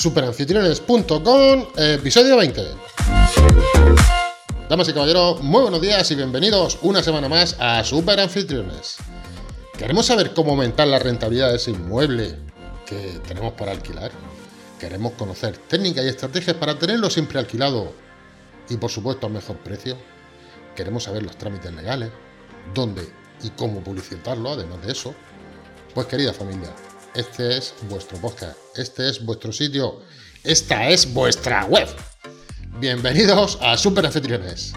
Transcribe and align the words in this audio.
superanfitriones.com, 0.00 1.66
episodio 1.76 2.36
20. 2.38 2.62
Damas 4.68 4.88
y 4.88 4.92
caballeros, 4.94 5.42
muy 5.42 5.60
buenos 5.60 5.82
días 5.82 6.10
y 6.10 6.14
bienvenidos 6.14 6.78
una 6.80 7.02
semana 7.02 7.28
más 7.28 7.54
a 7.58 7.84
Super 7.84 8.18
Anfitriones. 8.18 8.96
¿Queremos 9.76 10.06
saber 10.06 10.32
cómo 10.32 10.52
aumentar 10.52 10.88
la 10.88 10.98
rentabilidad 10.98 11.50
de 11.50 11.56
ese 11.56 11.72
inmueble 11.72 12.34
que 12.86 13.20
tenemos 13.28 13.52
para 13.52 13.72
alquilar? 13.72 14.10
¿Queremos 14.78 15.12
conocer 15.12 15.58
técnicas 15.58 16.04
y 16.04 16.08
estrategias 16.08 16.56
para 16.56 16.78
tenerlo 16.78 17.10
siempre 17.10 17.38
alquilado 17.38 17.92
y 18.70 18.78
por 18.78 18.90
supuesto 18.90 19.26
a 19.26 19.30
mejor 19.30 19.58
precio? 19.58 19.98
¿Queremos 20.74 21.04
saber 21.04 21.24
los 21.24 21.36
trámites 21.36 21.74
legales? 21.74 22.08
¿Dónde 22.72 23.06
y 23.42 23.50
cómo 23.50 23.84
publicitarlo 23.84 24.52
además 24.52 24.80
de 24.80 24.92
eso? 24.92 25.14
Pues 25.94 26.06
querida 26.06 26.32
familia, 26.32 26.70
este 27.14 27.56
es 27.56 27.74
vuestro 27.88 28.18
podcast, 28.18 28.56
este 28.76 29.08
es 29.08 29.24
vuestro 29.24 29.52
sitio, 29.52 30.00
esta 30.44 30.88
es 30.88 31.12
vuestra 31.12 31.64
web. 31.64 31.88
Bienvenidos 32.78 33.58
a 33.60 33.76
Super 33.76 34.06
Anfitriones. 34.06 34.72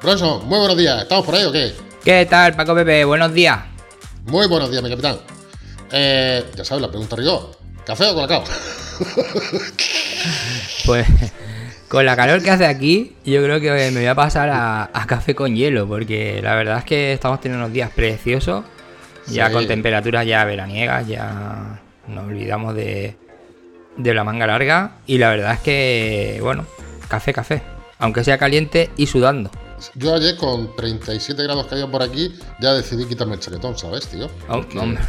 Bronson, 0.00 0.46
muy 0.46 0.58
buenos 0.58 0.76
días, 0.76 1.02
¿estamos 1.02 1.26
por 1.26 1.34
ahí 1.34 1.44
o 1.44 1.52
qué? 1.52 1.74
¿Qué 2.04 2.26
tal, 2.26 2.54
Paco 2.54 2.74
Pepe? 2.74 3.04
Buenos 3.04 3.34
días. 3.34 3.58
Muy 4.26 4.46
buenos 4.46 4.70
días, 4.70 4.82
mi 4.82 4.90
capitán. 4.90 5.18
Eh, 5.90 6.44
ya 6.54 6.64
sabes, 6.64 6.82
la 6.82 6.88
pregunta 6.88 7.16
rigor. 7.16 7.50
¿Café 7.84 8.06
o 8.06 8.14
colacao? 8.14 8.44
Pues 10.86 11.06
con 11.88 12.04
la 12.04 12.16
calor 12.16 12.42
que 12.42 12.50
hace 12.50 12.66
aquí, 12.66 13.16
yo 13.24 13.42
creo 13.42 13.60
que 13.60 13.70
me 13.90 14.00
voy 14.00 14.06
a 14.06 14.14
pasar 14.14 14.50
a, 14.50 14.90
a 14.92 15.06
café 15.06 15.34
con 15.34 15.54
hielo, 15.54 15.86
porque 15.88 16.40
la 16.42 16.54
verdad 16.54 16.78
es 16.78 16.84
que 16.84 17.12
estamos 17.12 17.40
teniendo 17.40 17.64
unos 17.64 17.74
días 17.74 17.90
preciosos, 17.90 18.64
ya 19.28 19.48
Sí. 19.48 19.52
con 19.52 19.66
temperaturas 19.66 20.26
ya 20.26 20.44
veraniegas, 20.44 21.06
ya 21.06 21.80
nos 22.08 22.24
olvidamos 22.26 22.74
de, 22.74 23.16
de 23.96 24.14
la 24.14 24.24
manga 24.24 24.46
larga, 24.46 24.96
y 25.06 25.18
la 25.18 25.30
verdad 25.30 25.54
es 25.54 25.60
que, 25.60 26.38
bueno, 26.42 26.66
café, 27.08 27.32
café, 27.32 27.62
aunque 27.98 28.24
sea 28.24 28.38
caliente 28.38 28.90
y 28.96 29.06
sudando. 29.06 29.50
Yo 29.96 30.14
ayer 30.14 30.36
con 30.36 30.74
37 30.76 31.42
grados 31.42 31.66
que 31.66 31.74
había 31.74 31.86
por 31.90 32.02
aquí 32.02 32.34
ya 32.60 32.72
decidí 32.74 33.04
quitarme 33.06 33.34
el 33.34 33.40
chaquetón, 33.40 33.76
¿sabes, 33.76 34.06
tío? 34.08 34.30
Oh, 34.48 34.64
hombre. 34.80 35.02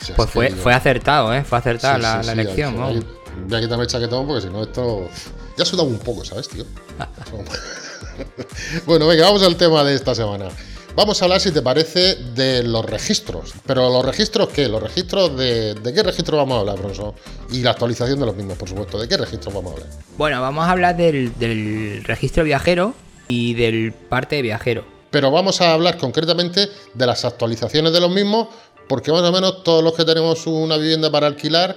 si 0.00 0.12
Pues 0.12 0.30
fue, 0.30 0.50
fue 0.50 0.72
acertado, 0.72 1.34
¿eh? 1.34 1.44
Fue 1.44 1.58
acertada 1.58 1.96
sí, 1.96 2.02
la, 2.02 2.22
sí, 2.22 2.26
la 2.28 2.32
sí, 2.34 2.40
elección, 2.40 2.78
vamos. 2.78 3.04
Voy 3.46 3.58
a 3.58 3.60
quitarme 3.60 3.84
el 3.84 3.90
chaquetón 3.90 4.26
porque 4.26 4.42
si 4.46 4.48
no 4.52 4.62
esto... 4.62 5.08
Ya 5.56 5.64
he 5.64 5.66
sudado 5.66 5.88
un 5.88 5.98
poco, 5.98 6.24
¿sabes, 6.24 6.48
tío? 6.48 6.64
bueno, 8.86 9.06
venga, 9.06 9.24
vamos 9.24 9.42
al 9.42 9.56
tema 9.56 9.84
de 9.84 9.94
esta 9.94 10.14
semana. 10.14 10.46
Vamos 10.94 11.22
a 11.22 11.24
hablar, 11.24 11.40
si 11.40 11.50
te 11.50 11.62
parece, 11.62 12.16
de 12.16 12.62
los 12.62 12.84
registros. 12.84 13.54
Pero 13.66 13.88
los 13.88 14.04
registros, 14.04 14.50
¿qué? 14.50 14.68
Los 14.68 14.82
registros 14.82 15.36
de... 15.36 15.74
¿De 15.74 15.92
qué 15.92 16.02
registro 16.02 16.36
vamos 16.36 16.56
a 16.56 16.60
hablar, 16.60 16.78
Bronson? 16.78 17.14
Y 17.50 17.62
la 17.62 17.70
actualización 17.70 18.20
de 18.20 18.26
los 18.26 18.36
mismos, 18.36 18.58
por 18.58 18.68
supuesto. 18.68 18.98
¿De 18.98 19.08
qué 19.08 19.16
registros 19.16 19.54
vamos 19.54 19.72
a 19.72 19.74
hablar? 19.76 19.88
Bueno, 20.18 20.42
vamos 20.42 20.66
a 20.66 20.70
hablar 20.70 20.96
del, 20.96 21.38
del 21.38 22.04
registro 22.04 22.44
viajero 22.44 22.94
y 23.28 23.54
del 23.54 23.92
parte 23.92 24.36
de 24.36 24.42
viajero. 24.42 24.84
Pero 25.10 25.30
vamos 25.30 25.62
a 25.62 25.72
hablar 25.72 25.96
concretamente 25.96 26.68
de 26.92 27.06
las 27.06 27.24
actualizaciones 27.24 27.92
de 27.92 28.00
los 28.00 28.10
mismos, 28.10 28.48
porque 28.86 29.12
más 29.12 29.22
o 29.22 29.32
menos 29.32 29.62
todos 29.64 29.82
los 29.82 29.94
que 29.94 30.04
tenemos 30.04 30.46
una 30.46 30.76
vivienda 30.76 31.10
para 31.10 31.26
alquilar 31.26 31.76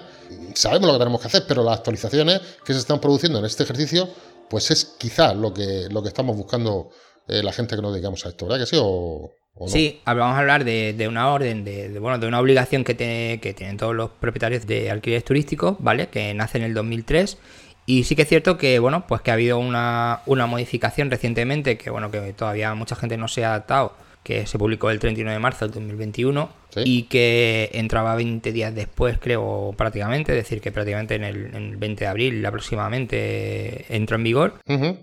sabemos 0.55 0.87
lo 0.87 0.93
que 0.93 0.99
tenemos 0.99 1.21
que 1.21 1.27
hacer, 1.27 1.45
pero 1.47 1.63
las 1.63 1.77
actualizaciones 1.77 2.41
que 2.63 2.73
se 2.73 2.79
están 2.79 2.99
produciendo 2.99 3.39
en 3.39 3.45
este 3.45 3.63
ejercicio, 3.63 4.09
pues 4.49 4.71
es 4.71 4.85
quizá 4.97 5.33
lo 5.33 5.53
que, 5.53 5.87
lo 5.89 6.01
que 6.01 6.09
estamos 6.09 6.35
buscando 6.35 6.89
eh, 7.27 7.41
la 7.43 7.51
gente 7.51 7.75
que 7.75 7.81
nos 7.81 7.93
dedicamos 7.93 8.25
a 8.25 8.29
esto, 8.29 8.45
¿verdad 8.47 8.59
que 8.59 8.65
sí? 8.67 8.77
¿O, 8.79 9.31
no? 9.59 9.67
Sí, 9.67 10.01
vamos 10.05 10.35
a 10.35 10.39
hablar 10.39 10.63
de, 10.65 10.93
de 10.93 11.07
una 11.07 11.31
orden, 11.31 11.63
de, 11.63 11.89
de, 11.89 11.99
bueno, 11.99 12.19
de 12.19 12.27
una 12.27 12.39
obligación 12.39 12.83
que, 12.83 12.93
te- 12.93 13.39
que 13.41 13.53
tienen 13.53 13.77
todos 13.77 13.95
los 13.95 14.09
propietarios 14.11 14.67
de 14.67 14.91
alquileres 14.91 15.23
turísticos, 15.23 15.77
¿vale? 15.79 16.07
Que 16.07 16.33
nace 16.33 16.57
en 16.57 16.65
el 16.65 16.73
2003. 16.73 17.37
Y 17.85 18.03
sí 18.03 18.15
que 18.15 18.23
es 18.23 18.27
cierto 18.27 18.57
que, 18.57 18.79
bueno, 18.79 19.05
pues 19.07 19.21
que 19.21 19.31
ha 19.31 19.35
habido 19.35 19.57
una, 19.59 20.21
una 20.25 20.45
modificación 20.47 21.09
recientemente, 21.11 21.77
que 21.77 21.89
bueno, 21.89 22.11
que 22.11 22.33
todavía 22.33 22.73
mucha 22.75 22.95
gente 22.95 23.15
no 23.15 23.27
se 23.27 23.45
ha 23.45 23.49
adaptado, 23.49 23.93
que 24.25 24.47
se 24.47 24.57
publicó 24.57 24.89
el 24.89 24.97
31 24.97 25.31
de 25.31 25.39
marzo 25.39 25.65
del 25.65 25.75
2021 25.75 26.49
Sí. 26.75 26.81
y 26.83 27.03
que 27.03 27.69
entraba 27.71 28.15
20 28.15 28.51
días 28.51 28.75
después, 28.75 29.17
creo, 29.17 29.73
prácticamente, 29.77 30.33
es 30.33 30.37
decir, 30.43 30.59
que 30.59 30.73
prácticamente 30.73 31.15
en 31.15 31.23
el, 31.23 31.45
en 31.55 31.63
el 31.69 31.77
20 31.77 32.03
de 32.03 32.07
abril 32.09 32.45
aproximadamente 32.45 33.85
entró 33.95 34.17
en 34.17 34.23
vigor. 34.23 34.55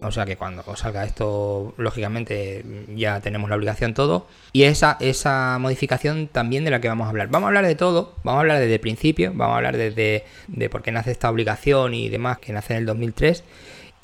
O 0.02 0.10
sea 0.10 0.26
que 0.26 0.36
cuando 0.36 0.64
salga 0.76 1.04
esto, 1.04 1.72
lógicamente 1.78 2.62
ya 2.94 3.20
tenemos 3.20 3.48
la 3.48 3.56
obligación 3.56 3.94
todo. 3.94 4.26
Y 4.52 4.64
esa, 4.64 4.96
esa 5.00 5.56
modificación 5.60 6.28
también 6.28 6.64
de 6.64 6.70
la 6.70 6.80
que 6.80 6.88
vamos 6.88 7.06
a 7.06 7.10
hablar. 7.10 7.28
Vamos 7.28 7.46
a 7.46 7.48
hablar 7.48 7.66
de 7.66 7.74
todo, 7.74 8.16
vamos 8.24 8.38
a 8.38 8.40
hablar 8.42 8.58
desde 8.60 8.74
el 8.74 8.80
principio, 8.80 9.30
vamos 9.34 9.54
a 9.54 9.56
hablar 9.56 9.76
desde 9.76 10.24
de 10.48 10.68
por 10.68 10.82
qué 10.82 10.92
nace 10.92 11.10
esta 11.10 11.30
obligación 11.30 11.94
y 11.94 12.08
demás, 12.10 12.38
que 12.38 12.52
nace 12.52 12.74
en 12.74 12.80
el 12.80 12.86
2003. 12.86 13.44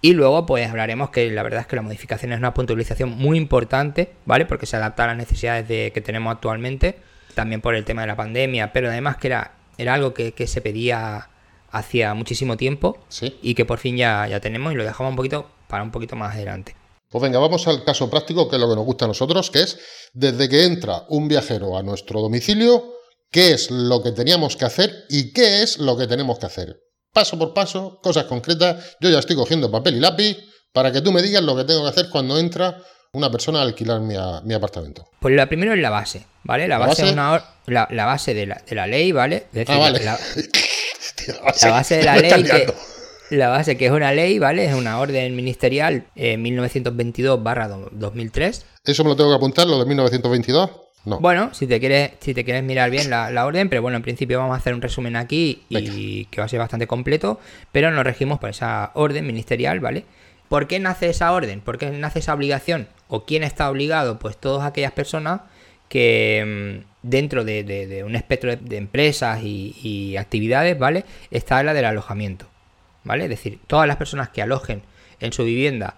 Y 0.00 0.12
luego 0.12 0.46
pues 0.46 0.68
hablaremos 0.68 1.10
que 1.10 1.30
la 1.30 1.42
verdad 1.42 1.60
es 1.62 1.66
que 1.66 1.76
la 1.76 1.82
modificación 1.82 2.32
es 2.32 2.38
una 2.38 2.54
puntualización 2.54 3.10
muy 3.10 3.36
importante, 3.36 4.12
¿vale? 4.26 4.46
Porque 4.46 4.66
se 4.66 4.76
adapta 4.76 5.04
a 5.04 5.08
las 5.08 5.16
necesidades 5.16 5.66
de, 5.66 5.90
que 5.92 6.00
tenemos 6.00 6.32
actualmente, 6.32 6.98
también 7.34 7.60
por 7.60 7.74
el 7.74 7.84
tema 7.84 8.02
de 8.02 8.08
la 8.08 8.16
pandemia, 8.16 8.72
pero 8.72 8.88
además 8.88 9.16
que 9.16 9.26
era, 9.28 9.54
era 9.76 9.94
algo 9.94 10.14
que, 10.14 10.32
que 10.32 10.46
se 10.46 10.60
pedía 10.60 11.28
hacía 11.70 12.14
muchísimo 12.14 12.56
tiempo 12.56 12.98
Sí. 13.08 13.38
y 13.42 13.54
que 13.54 13.64
por 13.64 13.78
fin 13.78 13.96
ya, 13.96 14.26
ya 14.26 14.40
tenemos 14.40 14.72
y 14.72 14.76
lo 14.76 14.84
dejamos 14.84 15.10
un 15.10 15.16
poquito 15.16 15.50
para 15.68 15.82
un 15.82 15.90
poquito 15.90 16.16
más 16.16 16.34
adelante. 16.34 16.74
Pues 17.10 17.22
venga, 17.22 17.38
vamos 17.38 17.66
al 17.66 17.84
caso 17.84 18.10
práctico, 18.10 18.48
que 18.48 18.56
es 18.56 18.60
lo 18.60 18.68
que 18.68 18.76
nos 18.76 18.84
gusta 18.84 19.06
a 19.06 19.08
nosotros, 19.08 19.50
que 19.50 19.60
es 19.62 19.78
desde 20.12 20.48
que 20.48 20.64
entra 20.64 21.04
un 21.08 21.26
viajero 21.28 21.76
a 21.76 21.82
nuestro 21.82 22.20
domicilio, 22.20 22.84
qué 23.30 23.52
es 23.52 23.70
lo 23.70 24.02
que 24.02 24.12
teníamos 24.12 24.56
que 24.56 24.66
hacer 24.66 25.04
y 25.08 25.32
qué 25.32 25.62
es 25.62 25.78
lo 25.78 25.96
que 25.96 26.06
tenemos 26.06 26.38
que 26.38 26.46
hacer. 26.46 26.80
Paso 27.18 27.36
por 27.36 27.52
paso, 27.52 27.98
cosas 28.00 28.26
concretas. 28.26 28.96
Yo 29.00 29.10
ya 29.10 29.18
estoy 29.18 29.34
cogiendo 29.34 29.68
papel 29.72 29.96
y 29.96 30.00
lápiz 30.00 30.36
para 30.72 30.92
que 30.92 31.00
tú 31.00 31.10
me 31.10 31.20
digas 31.20 31.42
lo 31.42 31.56
que 31.56 31.64
tengo 31.64 31.82
que 31.82 31.88
hacer 31.88 32.08
cuando 32.10 32.38
entra 32.38 32.78
una 33.12 33.28
persona 33.28 33.58
a 33.58 33.62
alquilar 33.62 34.00
mi, 34.00 34.14
a- 34.14 34.40
mi 34.44 34.54
apartamento. 34.54 35.04
Pues 35.18 35.34
la 35.34 35.48
primero 35.48 35.72
es 35.72 35.80
la 35.80 35.90
base, 35.90 36.26
¿vale? 36.44 36.68
La, 36.68 36.78
¿La 36.78 36.86
base, 36.86 37.10
una 37.10 37.44
la, 37.66 37.88
la 37.90 38.04
base 38.06 38.34
de 38.34 38.46
la, 38.46 38.62
de 38.64 38.76
la 38.76 38.86
ley, 38.86 39.10
¿vale? 39.10 39.46
Es 39.48 39.52
decir, 39.52 39.74
Ah, 39.74 39.78
vale. 39.78 39.98
la, 41.62 41.70
base 41.70 41.96
de 41.96 42.02
la 42.04 42.16
ley 42.18 42.44
que, 42.44 42.72
la 43.30 43.48
base 43.48 43.76
que 43.76 43.86
es 43.86 43.92
una 43.92 44.12
ley, 44.12 44.38
¿vale? 44.38 44.66
Es 44.66 44.74
una 44.74 45.00
orden 45.00 45.34
ministerial 45.34 46.06
eh, 46.14 46.36
1922-2003. 46.38 48.62
¿Eso 48.84 49.02
me 49.04 49.10
lo 49.10 49.16
tengo 49.16 49.30
que 49.30 49.36
apuntar, 49.36 49.66
lo 49.66 49.78
de 49.80 49.86
1922? 49.86 50.70
No. 51.08 51.20
Bueno, 51.20 51.52
si 51.54 51.66
te 51.66 51.80
quieres, 51.80 52.12
si 52.20 52.34
te 52.34 52.44
quieres 52.44 52.62
mirar 52.62 52.90
bien 52.90 53.10
la, 53.10 53.30
la 53.30 53.46
orden, 53.46 53.68
pero 53.68 53.82
bueno, 53.82 53.96
en 53.96 54.02
principio 54.02 54.38
vamos 54.38 54.54
a 54.54 54.58
hacer 54.58 54.74
un 54.74 54.82
resumen 54.82 55.16
aquí 55.16 55.62
y 55.68 56.24
que 56.26 56.40
va 56.40 56.44
a 56.44 56.48
ser 56.48 56.58
bastante 56.58 56.86
completo, 56.86 57.40
pero 57.72 57.90
nos 57.90 58.04
regimos 58.04 58.38
por 58.38 58.50
esa 58.50 58.90
orden 58.94 59.26
ministerial, 59.26 59.80
¿vale? 59.80 60.04
¿Por 60.48 60.66
qué 60.66 60.78
nace 60.78 61.08
esa 61.10 61.32
orden? 61.32 61.60
¿Por 61.60 61.78
qué 61.78 61.90
nace 61.90 62.20
esa 62.20 62.32
obligación? 62.34 62.88
¿O 63.08 63.24
quién 63.24 63.42
está 63.42 63.68
obligado? 63.70 64.18
Pues 64.18 64.36
todas 64.36 64.66
aquellas 64.66 64.92
personas 64.92 65.40
que 65.88 66.82
mm, 66.82 66.86
dentro 67.02 67.44
de, 67.44 67.64
de- 67.64 67.86
de 67.86 68.04
un 68.04 68.14
espectro 68.16 68.50
de, 68.50 68.56
de 68.56 68.76
empresas 68.76 69.40
y, 69.42 69.74
y 69.82 70.16
actividades, 70.16 70.78
¿vale? 70.78 71.04
Está 71.30 71.62
la 71.62 71.74
del 71.74 71.84
alojamiento, 71.86 72.46
¿vale? 73.04 73.24
Es 73.24 73.30
decir, 73.30 73.58
todas 73.66 73.86
las 73.88 73.96
personas 73.96 74.28
que 74.30 74.42
alojen 74.42 74.82
en 75.20 75.32
su 75.32 75.44
vivienda, 75.44 75.94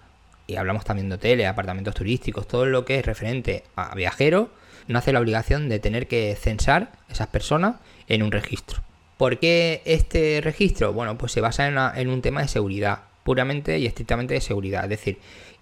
y 0.51 0.57
hablamos 0.57 0.83
también 0.83 1.09
de 1.09 1.15
hoteles, 1.15 1.47
apartamentos 1.47 1.95
turísticos, 1.95 2.47
todo 2.47 2.65
lo 2.65 2.83
que 2.83 2.99
es 2.99 3.05
referente 3.05 3.63
a 3.75 3.95
viajeros, 3.95 4.49
nace 4.87 5.13
la 5.13 5.19
obligación 5.19 5.69
de 5.69 5.79
tener 5.79 6.07
que 6.07 6.35
censar 6.35 6.91
esas 7.09 7.27
personas 7.27 7.75
en 8.07 8.23
un 8.23 8.31
registro. 8.31 8.81
¿Por 9.17 9.39
qué 9.39 9.81
este 9.85 10.41
registro? 10.43 10.93
Bueno, 10.93 11.17
pues 11.17 11.31
se 11.31 11.41
basa 11.41 11.93
en 11.95 12.09
un 12.09 12.21
tema 12.21 12.41
de 12.41 12.47
seguridad, 12.47 13.03
puramente 13.23 13.77
y 13.79 13.85
estrictamente 13.85 14.33
de 14.33 14.41
seguridad. 14.41 14.83
Es 14.83 14.89
decir, 14.89 15.19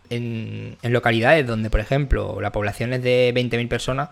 en, 0.10 0.78
en 0.82 0.94
localidades 0.94 1.46
donde, 1.46 1.70
por 1.70 1.82
ejemplo, 1.82 2.42
la 2.42 2.52
población 2.52 2.94
es 2.94 3.04
de 3.04 3.32
20.000 3.36 3.68
personas, 3.68 4.10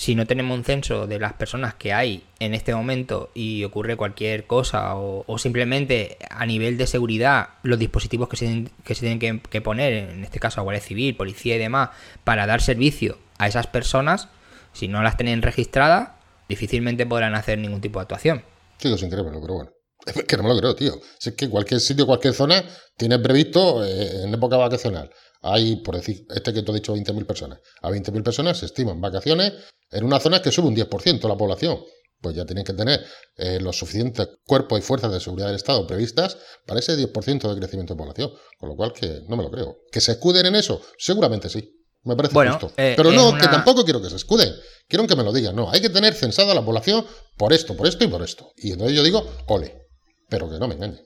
si 0.00 0.14
no 0.14 0.26
tenemos 0.26 0.56
un 0.56 0.64
censo 0.64 1.06
de 1.06 1.18
las 1.18 1.34
personas 1.34 1.74
que 1.74 1.92
hay 1.92 2.24
en 2.38 2.54
este 2.54 2.74
momento 2.74 3.30
y 3.34 3.64
ocurre 3.64 3.98
cualquier 3.98 4.46
cosa 4.46 4.94
o, 4.96 5.36
simplemente 5.36 6.16
a 6.30 6.46
nivel 6.46 6.78
de 6.78 6.86
seguridad 6.86 7.50
los 7.62 7.78
dispositivos 7.78 8.30
que 8.30 8.38
se, 8.38 8.70
que 8.82 8.94
se 8.94 9.00
tienen 9.02 9.40
que, 9.40 9.60
poner, 9.60 9.92
en 9.92 10.24
este 10.24 10.40
caso 10.40 10.58
a 10.58 10.64
Guardia 10.64 10.82
Civil, 10.82 11.18
Policía 11.18 11.56
y 11.56 11.58
demás, 11.58 11.90
para 12.24 12.46
dar 12.46 12.62
servicio 12.62 13.18
a 13.36 13.46
esas 13.46 13.66
personas, 13.66 14.28
si 14.72 14.88
no 14.88 15.02
las 15.02 15.18
tienen 15.18 15.42
registradas, 15.42 16.12
difícilmente 16.48 17.04
podrán 17.04 17.34
hacer 17.34 17.58
ningún 17.58 17.82
tipo 17.82 17.98
de 17.98 18.04
actuación. 18.04 18.42
Sigo 18.78 18.96
sin 18.96 19.10
creérmelo, 19.10 19.42
pero 19.42 19.52
bueno. 19.52 19.70
Es 20.06 20.24
que 20.24 20.36
no 20.38 20.44
me 20.44 20.48
lo 20.48 20.58
creo, 20.58 20.74
tío. 20.74 20.94
Si 21.18 21.28
es 21.28 21.36
que 21.36 21.50
cualquier 21.50 21.78
sitio, 21.78 22.06
cualquier 22.06 22.32
zona 22.32 22.64
tiene 22.96 23.18
previsto 23.18 23.84
eh, 23.84 24.22
en 24.24 24.32
época 24.32 24.56
vacacional. 24.56 25.10
Hay, 25.42 25.76
por 25.76 25.96
decir, 25.96 26.26
este 26.34 26.52
que 26.52 26.62
tú 26.62 26.72
has 26.72 26.76
dicho, 26.80 26.94
20.000 26.94 27.24
personas. 27.26 27.60
A 27.82 27.90
20.000 27.90 28.22
personas 28.22 28.58
se 28.58 28.66
estiman 28.66 29.00
vacaciones 29.00 29.52
en 29.90 30.04
una 30.04 30.20
zona 30.20 30.42
que 30.42 30.52
sube 30.52 30.68
un 30.68 30.76
10% 30.76 31.26
la 31.28 31.36
población. 31.36 31.80
Pues 32.20 32.36
ya 32.36 32.44
tienen 32.44 32.64
que 32.64 32.74
tener 32.74 33.02
eh, 33.36 33.58
los 33.60 33.78
suficientes 33.78 34.28
cuerpos 34.44 34.78
y 34.78 34.82
fuerzas 34.82 35.10
de 35.10 35.20
seguridad 35.20 35.46
del 35.46 35.56
Estado 35.56 35.86
previstas 35.86 36.36
para 36.66 36.80
ese 36.80 36.94
10% 36.94 37.54
de 37.54 37.58
crecimiento 37.58 37.94
de 37.94 37.98
población. 37.98 38.30
Con 38.58 38.68
lo 38.68 38.76
cual, 38.76 38.92
que 38.92 39.22
no 39.26 39.36
me 39.38 39.42
lo 39.42 39.50
creo. 39.50 39.78
¿Que 39.90 40.02
se 40.02 40.12
escuden 40.12 40.44
en 40.44 40.54
eso? 40.56 40.82
Seguramente 40.98 41.48
sí. 41.48 41.76
Me 42.02 42.16
parece 42.16 42.34
Bueno, 42.34 42.52
justo. 42.58 42.72
eh, 42.76 42.92
Pero 42.96 43.10
no, 43.10 43.30
una- 43.30 43.40
que 43.40 43.46
tampoco 43.48 43.84
quiero 43.84 44.02
que 44.02 44.10
se 44.10 44.16
escuden. 44.16 44.52
Quiero 44.86 45.06
que 45.06 45.16
me 45.16 45.22
lo 45.24 45.32
digan. 45.32 45.56
No, 45.56 45.70
hay 45.70 45.80
que 45.80 45.88
tener 45.88 46.12
censada 46.14 46.54
la 46.54 46.62
población 46.64 47.06
por 47.38 47.52
esto, 47.54 47.74
por 47.74 47.86
esto 47.86 48.04
y 48.04 48.08
por 48.08 48.22
esto. 48.22 48.52
Y 48.56 48.72
entonces 48.72 48.94
yo 48.96 49.02
digo, 49.02 49.24
ole. 49.48 49.86
pero 50.28 50.48
que 50.50 50.58
no 50.58 50.68
me 50.68 50.74
engañe. 50.74 51.02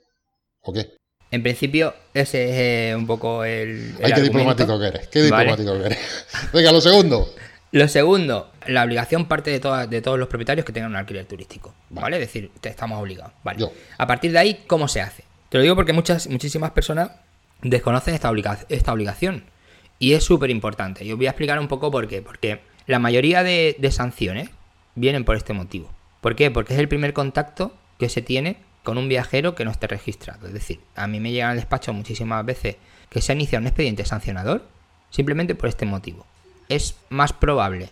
¿O 0.62 0.72
qué? 0.72 0.96
En 1.31 1.43
principio, 1.43 1.94
ese 2.15 2.44
es 2.44 2.91
eh, 2.93 2.97
un 2.97 3.06
poco 3.06 3.44
el. 3.44 3.69
el 3.71 3.87
Ay, 3.91 3.97
qué 3.97 4.05
argumento. 4.21 4.23
diplomático 4.38 4.79
que 4.79 4.87
eres, 4.87 5.09
qué 5.09 5.31
Vale. 5.31 5.50
diplomático 5.53 5.79
que 5.81 5.87
eres. 5.87 5.99
Venga, 6.53 6.73
lo 6.73 6.81
segundo. 6.81 7.35
Lo 7.73 7.88
segundo, 7.88 8.53
la 8.69 8.85
obligación 8.85 9.26
parte 9.26 9.50
de, 9.50 9.59
todas- 9.59 9.91
de 9.91 10.00
todos 10.00 10.17
los 10.17 10.29
propietarios 10.29 10.65
que 10.65 10.73
tengan 10.73 10.93
un 10.93 10.97
alquiler 10.97 11.25
turístico. 11.26 11.75
¿Vale? 11.91 12.17
Es 12.17 12.21
decir, 12.21 12.53
te 12.61 12.69
estamos 12.69 13.00
obligados. 13.03 13.32
Vale. 13.43 13.59
Yo. 13.59 13.73
A 13.99 14.06
partir 14.06 14.31
de 14.31 14.38
ahí, 14.38 14.62
¿cómo 14.69 14.87
se 14.87 15.00
hace? 15.00 15.25
Te 15.49 15.59
lo 15.59 15.62
digo 15.62 15.75
porque 15.75 15.93
muchas, 15.93 16.29
muchísimas 16.29 16.71
personas 16.71 17.11
desconocen 17.62 18.15
esta, 18.15 18.31
obliga- 18.31 18.65
esta 18.69 18.93
obligación. 18.93 19.43
Y 19.99 20.12
es 20.12 20.23
súper 20.23 20.50
importante. 20.50 21.05
Y 21.05 21.11
os 21.11 21.17
voy 21.17 21.26
a 21.26 21.31
explicar 21.31 21.59
un 21.59 21.67
poco 21.67 21.91
por 21.91 22.06
qué. 22.06 22.23
Porque 22.23 22.61
la 22.87 23.00
mayoría 23.00 23.43
de, 23.43 23.75
de 23.79 23.91
sanciones 23.91 24.50
vienen 24.94 25.25
por 25.25 25.35
este 25.37 25.53
motivo. 25.53 25.91
¿Por 26.21 26.37
qué? 26.37 26.53
Porque 26.53 26.75
es 26.75 26.79
el 26.79 26.88
primer 26.88 27.12
contacto 27.12 27.75
que 27.99 28.09
se 28.09 28.23
tiene 28.23 28.56
con 28.84 28.98
un 28.98 29.08
viajero 29.08 29.56
que 29.56 29.64
no 29.64 29.72
esté 29.72 29.88
registrado. 29.88 30.46
Es 30.46 30.52
decir, 30.52 30.81
a 30.94 31.08
mí 31.08 31.19
me 31.19 31.32
llegan 31.32 31.50
al 31.50 31.56
despacho 31.56 31.92
muchísimas 31.92 32.46
veces 32.46 32.76
que 33.10 33.20
se 33.20 33.32
ha 33.32 33.34
iniciado 33.34 33.62
un 33.62 33.66
expediente 33.66 34.04
sancionador 34.04 34.69
simplemente 35.10 35.56
por 35.56 35.69
este 35.69 35.86
motivo. 35.86 36.26
Es 36.69 36.96
más 37.08 37.32
probable 37.32 37.88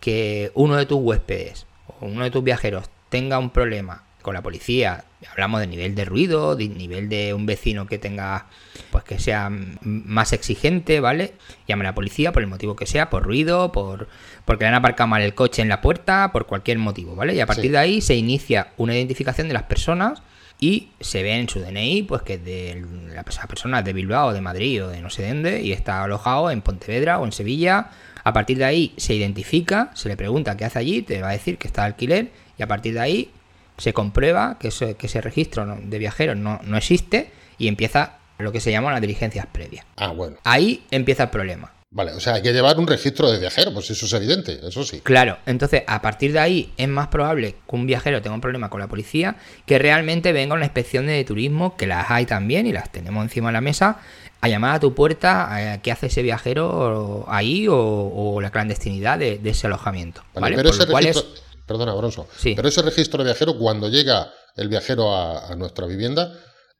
que 0.00 0.50
uno 0.54 0.76
de 0.76 0.86
tus 0.86 0.98
huéspedes 1.00 1.66
o 2.00 2.06
uno 2.06 2.24
de 2.24 2.30
tus 2.30 2.42
viajeros 2.42 2.88
tenga 3.10 3.38
un 3.38 3.50
problema 3.50 4.04
con 4.28 4.34
la 4.34 4.42
policía, 4.42 5.04
hablamos 5.32 5.58
de 5.60 5.66
nivel 5.66 5.94
de 5.94 6.04
ruido, 6.04 6.54
de 6.54 6.68
nivel 6.68 7.08
de 7.08 7.32
un 7.32 7.46
vecino 7.46 7.86
que 7.86 7.96
tenga, 7.96 8.44
pues 8.90 9.04
que 9.04 9.18
sea 9.18 9.48
más 9.80 10.34
exigente, 10.34 11.00
¿vale? 11.00 11.32
Llame 11.66 11.84
a 11.84 11.88
la 11.88 11.94
policía 11.94 12.30
por 12.30 12.42
el 12.42 12.46
motivo 12.46 12.76
que 12.76 12.84
sea, 12.84 13.08
por 13.08 13.22
ruido, 13.22 13.72
por 13.72 14.06
porque 14.44 14.64
le 14.64 14.68
han 14.68 14.74
aparcado 14.74 15.08
mal 15.08 15.22
el 15.22 15.32
coche 15.34 15.62
en 15.62 15.70
la 15.70 15.80
puerta, 15.80 16.30
por 16.30 16.44
cualquier 16.44 16.76
motivo, 16.76 17.14
¿vale? 17.16 17.34
Y 17.34 17.40
a 17.40 17.46
partir 17.46 17.64
Sí. 17.64 17.70
de 17.70 17.78
ahí 17.78 18.00
se 18.02 18.16
inicia 18.16 18.72
una 18.76 18.94
identificación 18.94 19.48
de 19.48 19.54
las 19.54 19.62
personas 19.62 20.20
y 20.60 20.88
se 21.00 21.22
ve 21.22 21.32
en 21.38 21.48
su 21.48 21.60
DNI, 21.60 22.02
pues 22.02 22.20
que 22.20 22.36
de 22.36 22.84
la 23.14 23.24
persona 23.24 23.78
es 23.78 23.86
de 23.86 23.94
Bilbao, 23.94 24.34
de 24.34 24.42
Madrid 24.42 24.84
o 24.84 24.88
de 24.88 25.00
no 25.00 25.08
sé 25.08 25.26
dónde 25.26 25.62
y 25.62 25.72
está 25.72 26.04
alojado 26.04 26.50
en 26.50 26.60
Pontevedra 26.60 27.18
o 27.18 27.24
en 27.24 27.32
Sevilla. 27.32 27.92
A 28.24 28.34
partir 28.34 28.58
de 28.58 28.66
ahí 28.66 28.92
se 28.98 29.14
identifica, 29.14 29.90
se 29.94 30.10
le 30.10 30.18
pregunta 30.18 30.54
qué 30.54 30.66
hace 30.66 30.80
allí, 30.80 31.00
te 31.00 31.22
va 31.22 31.30
a 31.30 31.32
decir 31.32 31.56
que 31.56 31.66
está 31.66 31.80
de 31.82 31.86
alquiler 31.86 32.30
y 32.58 32.62
a 32.62 32.66
partir 32.66 32.92
de 32.92 33.00
ahí 33.00 33.30
se 33.78 33.92
comprueba 33.94 34.58
que 34.60 34.68
ese, 34.68 34.94
que 34.96 35.06
ese 35.06 35.20
registro 35.20 35.64
no- 35.64 35.78
de 35.82 35.98
viajeros 35.98 36.36
no, 36.36 36.60
no 36.64 36.76
existe 36.76 37.30
y 37.58 37.68
empieza 37.68 38.18
lo 38.38 38.52
que 38.52 38.60
se 38.60 38.70
llaman 38.70 38.92
las 38.92 39.00
diligencias 39.00 39.46
previas. 39.46 39.84
Ah, 39.96 40.08
bueno. 40.12 40.36
Ahí 40.44 40.84
empieza 40.90 41.24
el 41.24 41.30
problema. 41.30 41.72
Vale, 41.90 42.12
o 42.12 42.20
sea, 42.20 42.34
hay 42.34 42.42
que 42.42 42.52
llevar 42.52 42.78
un 42.78 42.86
registro 42.86 43.30
de 43.32 43.38
viajero, 43.38 43.72
pues 43.72 43.90
eso 43.90 44.04
es 44.04 44.12
evidente, 44.12 44.60
eso 44.62 44.84
sí. 44.84 45.00
Claro, 45.00 45.38
entonces 45.46 45.84
a 45.86 46.02
partir 46.02 46.32
de 46.34 46.38
ahí 46.38 46.72
es 46.76 46.86
más 46.86 47.06
probable 47.08 47.52
que 47.52 47.76
un 47.76 47.86
viajero 47.86 48.20
tenga 48.20 48.34
un 48.34 48.42
problema 48.42 48.68
con 48.68 48.78
la 48.80 48.88
policía 48.88 49.36
que 49.64 49.78
realmente 49.78 50.32
venga 50.32 50.54
una 50.54 50.66
inspección 50.66 51.06
de 51.06 51.24
turismo, 51.24 51.76
que 51.78 51.86
las 51.86 52.10
hay 52.10 52.26
también 52.26 52.66
y 52.66 52.72
las 52.72 52.92
tenemos 52.92 53.24
encima 53.24 53.48
de 53.48 53.52
la 53.54 53.60
mesa, 53.62 54.00
a 54.42 54.48
llamar 54.48 54.74
a 54.76 54.80
tu 54.80 54.94
puerta 54.94 55.48
eh, 55.76 55.80
qué 55.82 55.90
hace 55.90 56.06
ese 56.08 56.22
viajero 56.22 57.24
ahí 57.26 57.66
o, 57.68 57.74
o 57.76 58.40
la 58.42 58.50
clandestinidad 58.50 59.18
de, 59.18 59.38
de 59.38 59.50
ese 59.50 59.66
alojamiento. 59.66 60.22
Vale, 60.34 60.40
¿vale? 60.42 60.56
pero 60.56 60.68
Por 60.68 60.74
ese 60.76 60.84
lo 60.86 60.90
cual 60.92 61.06
es- 61.06 61.16
registro, 61.16 61.47
perdona, 61.68 61.94
Bronson, 61.94 62.26
Sí. 62.36 62.54
pero 62.56 62.66
ese 62.68 62.82
registro 62.82 63.22
de 63.22 63.30
viajero, 63.30 63.56
cuando 63.58 63.88
llega 63.88 64.32
el 64.56 64.68
viajero 64.68 65.14
a, 65.14 65.52
a 65.52 65.54
nuestra 65.54 65.86
vivienda, 65.86 66.32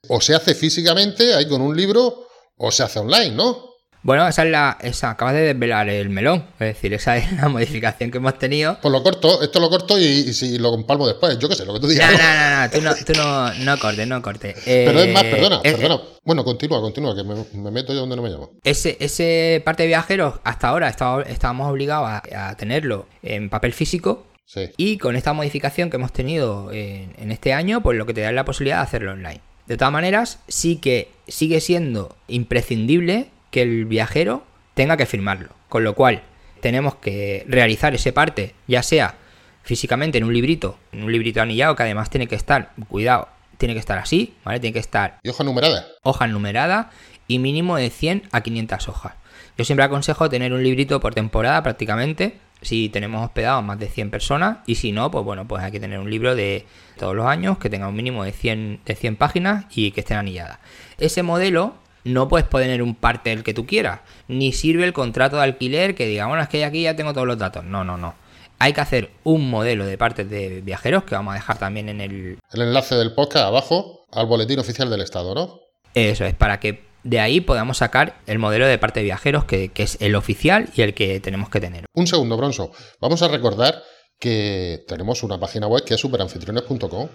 o 0.09 0.21
se 0.21 0.35
hace 0.35 0.55
físicamente, 0.55 1.35
ahí 1.35 1.47
con 1.47 1.61
un 1.61 1.77
libro, 1.77 2.27
o 2.57 2.73
se 2.73 2.83
hace 2.83 2.99
online, 2.99 3.31
¿no? 3.37 3.69
Bueno, 4.01 4.27
esa 4.29 4.45
es 4.45 4.51
la. 4.53 4.79
Esa, 4.81 5.11
acabas 5.11 5.35
de 5.35 5.41
desvelar 5.41 5.89
el 5.89 6.09
melón. 6.09 6.47
Es 6.61 6.69
decir, 6.69 6.95
esa 6.95 7.17
es 7.17 7.33
la 7.33 7.49
modificación 7.49 8.13
que 8.13 8.19
hemos 8.19 8.39
tenido. 8.39 8.79
Pues 8.81 8.93
lo 8.93 9.03
corto, 9.03 9.43
esto 9.43 9.59
lo 9.59 9.69
corto 9.69 9.99
y, 9.99 10.05
y 10.05 10.33
si 10.33 10.57
lo 10.57 10.71
compalmo 10.71 11.07
después, 11.09 11.37
yo 11.41 11.49
qué 11.49 11.57
sé, 11.57 11.65
lo 11.67 11.75
que 11.75 11.81
tú 11.81 11.89
digas. 11.89 12.13
no, 12.13 12.17
¿no? 12.17 12.23
no, 12.41 12.61
no, 12.61 12.71
tú 12.71 12.81
no, 12.81 12.95
tú 13.05 13.13
no, 13.15 13.55
no 13.65 13.79
cortes, 13.81 14.07
no 14.07 14.23
cortes. 14.23 14.57
Eh, 14.67 14.85
Pero 14.87 15.01
es 15.01 15.13
más, 15.13 15.25
perdona, 15.25 15.61
es- 15.65 15.75
perdona. 15.75 16.01
Bueno, 16.23 16.45
continúa, 16.45 16.81
continúa, 16.81 17.17
que 17.17 17.25
me, 17.25 17.35
me 17.61 17.71
meto 17.73 17.93
yo 17.93 18.01
donde 18.01 18.15
no 18.15 18.23
me 18.23 18.29
llamo. 18.31 18.53
Ese, 18.63 18.97
ese 19.01 19.61
parte 19.65 19.83
de 19.83 19.89
viajeros, 19.89 20.35
hasta 20.45 20.69
ahora 20.69 20.89
estábamos 20.89 21.69
obligados 21.69 22.09
a, 22.09 22.51
a 22.51 22.57
tenerlo 22.57 23.07
en 23.23 23.51
papel 23.51 23.73
físico. 23.73 24.28
Sí. 24.49 24.71
Y 24.79 24.97
con 24.97 25.15
esta 25.15 25.35
modificación 25.35 25.91
que 25.91 25.97
hemos 25.97 26.13
tenido 26.13 26.73
en, 26.73 27.13
en 27.19 27.31
este 27.31 27.53
año, 27.53 27.83
pues 27.83 27.99
lo 27.99 28.07
que 28.07 28.15
te 28.15 28.23
da 28.23 28.31
es 28.31 28.35
la 28.35 28.47
posibilidad 28.47 28.79
de 28.79 28.83
hacerlo 28.83 29.13
online. 29.13 29.43
De 29.67 29.77
todas 29.77 29.93
maneras, 29.93 30.41
sí 30.49 30.77
que 30.77 31.11
sigue 31.27 31.61
siendo 31.61 32.17
imprescindible 32.29 33.29
que 33.51 33.61
el 33.61 33.85
viajero 33.85 34.43
tenga 34.73 34.97
que 34.97 35.05
firmarlo. 35.05 35.51
Con 35.69 35.85
lo 35.85 35.95
cual, 35.95 36.23
tenemos 36.63 36.95
que 36.95 37.45
realizar 37.47 37.95
ese 37.95 38.15
parte, 38.15 38.55
ya 38.67 38.83
sea 38.83 39.17
físicamente 39.63 40.17
en 40.17 40.25
un 40.25 40.33
librito, 40.33 40.79
en 40.93 41.05
un 41.05 41.13
librito 41.13 41.43
anillado 41.43 41.77
que 41.77 41.83
además 41.83 42.09
tiene 42.09 42.27
que 42.27 42.35
estar, 42.35 42.73
cuidado, 42.89 43.29
tiene 43.59 43.75
que 43.75 43.81
estar 43.81 43.99
así, 43.99 44.35
¿vale? 44.45 44.61
Tiene 44.61 44.73
que 44.73 44.79
estar 44.79 45.19
¿Y 45.23 45.29
hoja 45.29 45.45
numerada? 45.45 45.87
hojas 46.03 46.31
numeradas 46.31 46.87
y 47.27 47.39
mínimo 47.39 47.77
de 47.77 47.91
100 47.91 48.23
a 48.33 48.41
500 48.41 48.89
hojas. 48.89 49.13
Yo 49.59 49.65
siempre 49.65 49.85
aconsejo 49.85 50.29
tener 50.29 50.53
un 50.53 50.63
librito 50.63 51.01
por 51.01 51.15
temporada 51.15 51.61
prácticamente, 51.65 52.39
si 52.63 52.89
tenemos 52.91 53.25
hospedados 53.25 53.65
más 53.65 53.77
de 53.77 53.89
100 53.89 54.09
personas 54.09 54.59
y 54.67 54.77
si 54.77 54.93
no, 54.93 55.11
pues 55.11 55.25
bueno, 55.25 55.49
pues 55.49 55.65
hay 55.65 55.73
que 55.73 55.81
tener 55.81 55.99
un 55.99 56.09
libro 56.09 56.37
de 56.37 56.65
todos 56.97 57.17
los 57.17 57.27
años 57.27 57.59
que 57.59 57.69
tenga 57.69 57.89
un 57.89 57.97
mínimo 57.97 58.23
de 58.23 58.31
100, 58.31 58.83
de 58.87 58.95
100 58.95 59.17
páginas 59.17 59.65
y 59.75 59.91
que 59.91 60.03
estén 60.03 60.17
anilladas. 60.17 60.61
Ese 60.99 61.25
modelo 61.25 61.75
no 62.05 62.29
puedes 62.29 62.47
poner 62.47 62.83
un 62.85 62.95
parte 62.95 63.33
el 63.33 63.43
que 63.43 63.53
tú 63.53 63.67
quieras, 63.67 63.99
ni 64.29 64.53
sirve 64.53 64.85
el 64.85 64.93
contrato 64.93 65.39
de 65.39 65.43
alquiler 65.43 65.97
que 65.97 66.07
diga, 66.07 66.27
bueno, 66.27 66.41
es 66.41 66.49
que 66.49 66.65
aquí 66.65 66.83
ya 66.83 66.95
tengo 66.95 67.13
todos 67.13 67.27
los 67.27 67.39
datos. 67.39 67.65
No, 67.65 67.83
no, 67.83 67.97
no. 67.97 68.15
Hay 68.61 68.73
que 68.73 68.81
hacer 68.81 69.11
un 69.25 69.51
modelo 69.51 69.87
de 69.87 69.99
partes 69.99 70.31
de 70.31 70.61
viajeros 70.61 71.03
que 71.03 71.17
vamos 71.17 71.33
a 71.33 71.35
dejar 71.35 71.59
también 71.59 71.89
en 71.89 72.01
el, 72.01 72.39
El 72.53 72.63
enlace 72.63 72.95
del 72.95 73.13
podcast 73.13 73.47
abajo 73.47 74.05
al 74.13 74.27
boletín 74.27 74.61
oficial 74.61 74.89
del 74.89 75.01
Estado, 75.01 75.35
¿no? 75.35 75.61
Eso 75.95 76.25
es, 76.25 76.35
para 76.35 76.61
que 76.61 76.88
de 77.05 77.21
ahí 77.21 77.41
podamos 77.41 77.79
sacar 77.79 78.21
el 78.27 78.39
modelo 78.39 78.67
de 78.67 78.79
parte 78.79 79.01
de 79.01 79.05
viajeros, 79.05 79.45
que, 79.45 79.71
es 79.75 79.97
el 80.01 80.15
oficial 80.15 80.69
y 80.75 80.83
el 80.83 80.95
que 80.95 81.21
tenemos 81.21 81.49
que 81.49 81.61
tener. 81.61 81.87
Un 81.95 82.07
segundo, 82.07 82.37
Bronzo. 82.37 82.73
Vamos 83.01 83.23
a 83.23 83.29
recordar 83.29 83.83
que 84.19 84.85
tenemos 84.89 85.23
una 85.23 85.39
página 85.39 85.67
web 85.67 85.85
que 85.85 85.95
es 85.95 86.01
superanfitriones.com. 86.01 87.09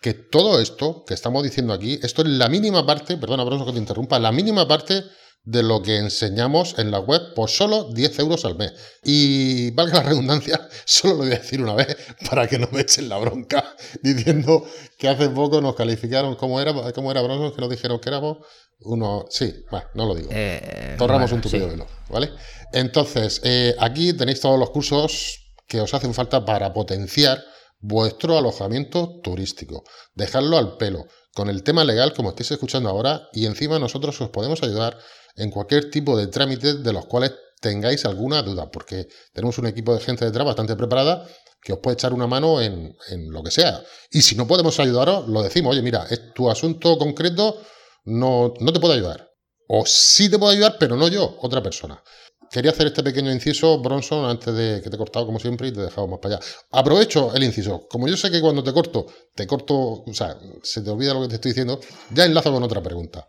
Que 0.00 0.14
todo 0.14 0.60
esto 0.60 1.04
que 1.06 1.14
estamos 1.14 1.44
diciendo 1.44 1.72
aquí, 1.72 2.00
esto 2.02 2.22
es 2.22 2.28
la 2.28 2.48
mínima 2.48 2.84
parte, 2.84 3.16
perdona, 3.16 3.44
Bronzo, 3.44 3.66
que 3.66 3.72
te 3.72 3.78
interrumpa, 3.78 4.18
la 4.18 4.32
mínima 4.32 4.66
parte 4.66 5.04
de 5.44 5.62
lo 5.62 5.82
que 5.82 5.98
enseñamos 5.98 6.78
en 6.78 6.90
la 6.90 7.00
web 7.00 7.34
por 7.34 7.50
solo 7.50 7.84
10 7.92 8.18
euros 8.20 8.44
al 8.44 8.56
mes. 8.56 8.72
Y 9.02 9.70
valga 9.72 9.98
la 9.98 10.10
redundancia, 10.10 10.68
solo 10.84 11.14
lo 11.14 11.18
voy 11.20 11.32
a 11.32 11.38
decir 11.38 11.60
una 11.60 11.74
vez 11.74 11.96
para 12.30 12.46
que 12.46 12.58
no 12.58 12.68
me 12.70 12.82
echen 12.82 13.08
la 13.08 13.18
bronca 13.18 13.74
diciendo 14.02 14.64
que 14.98 15.08
hace 15.08 15.28
poco 15.30 15.60
nos 15.60 15.74
calificaron, 15.74 16.36
¿cómo 16.36 16.60
era, 16.60 16.72
cómo 16.92 17.10
era 17.10 17.22
Bronzo? 17.22 17.54
Que 17.54 17.60
nos 17.60 17.70
dijeron 17.70 17.98
que 17.98 18.08
éramos 18.08 18.38
uno... 18.84 19.26
Sí, 19.30 19.54
bueno, 19.70 19.86
no 19.94 20.06
lo 20.06 20.14
digo. 20.14 20.28
Eh, 20.32 20.94
Torramos 20.98 21.30
bueno, 21.30 21.36
un 21.36 21.42
tupido 21.42 21.66
sí. 21.66 21.70
velo, 21.70 21.86
¿vale? 22.08 22.30
Entonces, 22.72 23.40
eh, 23.44 23.74
aquí 23.78 24.12
tenéis 24.12 24.40
todos 24.40 24.58
los 24.58 24.70
cursos 24.70 25.40
que 25.66 25.80
os 25.80 25.92
hacen 25.94 26.14
falta 26.14 26.44
para 26.44 26.72
potenciar 26.72 27.42
vuestro 27.80 28.38
alojamiento 28.38 29.20
turístico. 29.22 29.84
Dejarlo 30.14 30.56
al 30.56 30.76
pelo, 30.76 31.06
con 31.34 31.48
el 31.48 31.62
tema 31.62 31.84
legal 31.84 32.12
como 32.14 32.30
estáis 32.30 32.52
escuchando 32.52 32.88
ahora, 32.88 33.28
y 33.32 33.46
encima 33.46 33.78
nosotros 33.78 34.20
os 34.20 34.30
podemos 34.30 34.62
ayudar 34.62 34.98
en 35.36 35.50
cualquier 35.50 35.90
tipo 35.90 36.16
de 36.16 36.26
trámite 36.26 36.74
de 36.74 36.92
los 36.92 37.06
cuales 37.06 37.32
tengáis 37.60 38.04
alguna 38.04 38.42
duda, 38.42 38.70
porque 38.70 39.08
tenemos 39.32 39.58
un 39.58 39.66
equipo 39.66 39.94
de 39.94 40.00
gente 40.00 40.24
detrás 40.24 40.46
bastante 40.46 40.76
preparada 40.76 41.26
que 41.62 41.72
os 41.72 41.78
puede 41.78 41.94
echar 41.94 42.12
una 42.12 42.26
mano 42.26 42.60
en, 42.60 42.96
en 43.08 43.30
lo 43.30 43.42
que 43.42 43.52
sea. 43.52 43.82
Y 44.10 44.22
si 44.22 44.34
no 44.34 44.46
podemos 44.48 44.78
ayudaros, 44.80 45.28
lo 45.28 45.42
decimos, 45.42 45.72
oye, 45.72 45.82
mira, 45.82 46.06
es 46.10 46.34
tu 46.34 46.50
asunto 46.50 46.98
concreto, 46.98 47.62
no, 48.04 48.54
no 48.60 48.72
te 48.72 48.80
puedo 48.80 48.94
ayudar. 48.94 49.30
O 49.68 49.84
sí 49.86 50.28
te 50.28 50.38
puedo 50.38 50.52
ayudar, 50.52 50.76
pero 50.78 50.96
no 50.96 51.08
yo, 51.08 51.36
otra 51.40 51.62
persona. 51.62 52.02
Quería 52.50 52.70
hacer 52.70 52.88
este 52.88 53.02
pequeño 53.02 53.32
inciso, 53.32 53.78
Bronson, 53.78 54.26
antes 54.26 54.54
de 54.54 54.82
que 54.82 54.90
te 54.90 54.96
he 54.96 54.98
cortado 54.98 55.24
como 55.24 55.38
siempre 55.38 55.68
y 55.68 55.72
te 55.72 55.80
he 55.80 55.84
dejado 55.84 56.06
más 56.06 56.18
para 56.18 56.36
allá. 56.36 56.46
Aprovecho 56.72 57.34
el 57.34 57.42
inciso. 57.44 57.86
Como 57.88 58.08
yo 58.08 58.16
sé 58.16 58.30
que 58.30 58.42
cuando 58.42 58.62
te 58.62 58.72
corto, 58.74 59.06
te 59.34 59.46
corto, 59.46 59.74
o 60.06 60.12
sea, 60.12 60.38
se 60.62 60.82
te 60.82 60.90
olvida 60.90 61.14
lo 61.14 61.22
que 61.22 61.28
te 61.28 61.34
estoy 61.36 61.52
diciendo, 61.52 61.80
ya 62.10 62.26
enlazo 62.26 62.52
con 62.52 62.62
otra 62.62 62.82
pregunta. 62.82 63.26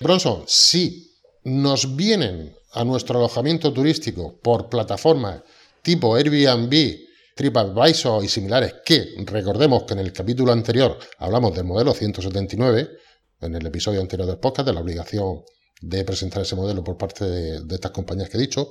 Bronson, 0.00 0.44
si 0.46 1.12
nos 1.44 1.94
vienen 1.94 2.56
a 2.72 2.84
nuestro 2.84 3.18
alojamiento 3.18 3.72
turístico 3.72 4.38
por 4.40 4.70
plataformas 4.70 5.42
tipo 5.82 6.14
Airbnb, 6.14 6.98
TripAdvisor 7.34 8.24
y 8.24 8.28
similares, 8.28 8.76
que 8.84 9.14
recordemos 9.26 9.82
que 9.82 9.94
en 9.94 10.00
el 10.00 10.12
capítulo 10.12 10.52
anterior 10.52 10.98
hablamos 11.18 11.54
del 11.54 11.64
modelo 11.64 11.92
179, 11.92 12.88
en 13.42 13.54
el 13.54 13.66
episodio 13.66 14.00
anterior 14.00 14.26
del 14.28 14.38
podcast, 14.38 14.66
de 14.68 14.74
la 14.74 14.80
obligación 14.80 15.42
de 15.80 16.04
presentar 16.04 16.42
ese 16.42 16.54
modelo 16.56 16.84
por 16.84 16.96
parte 16.96 17.24
de, 17.24 17.60
de 17.64 17.74
estas 17.74 17.90
compañías 17.90 18.28
que 18.30 18.36
he 18.36 18.40
dicho. 18.40 18.68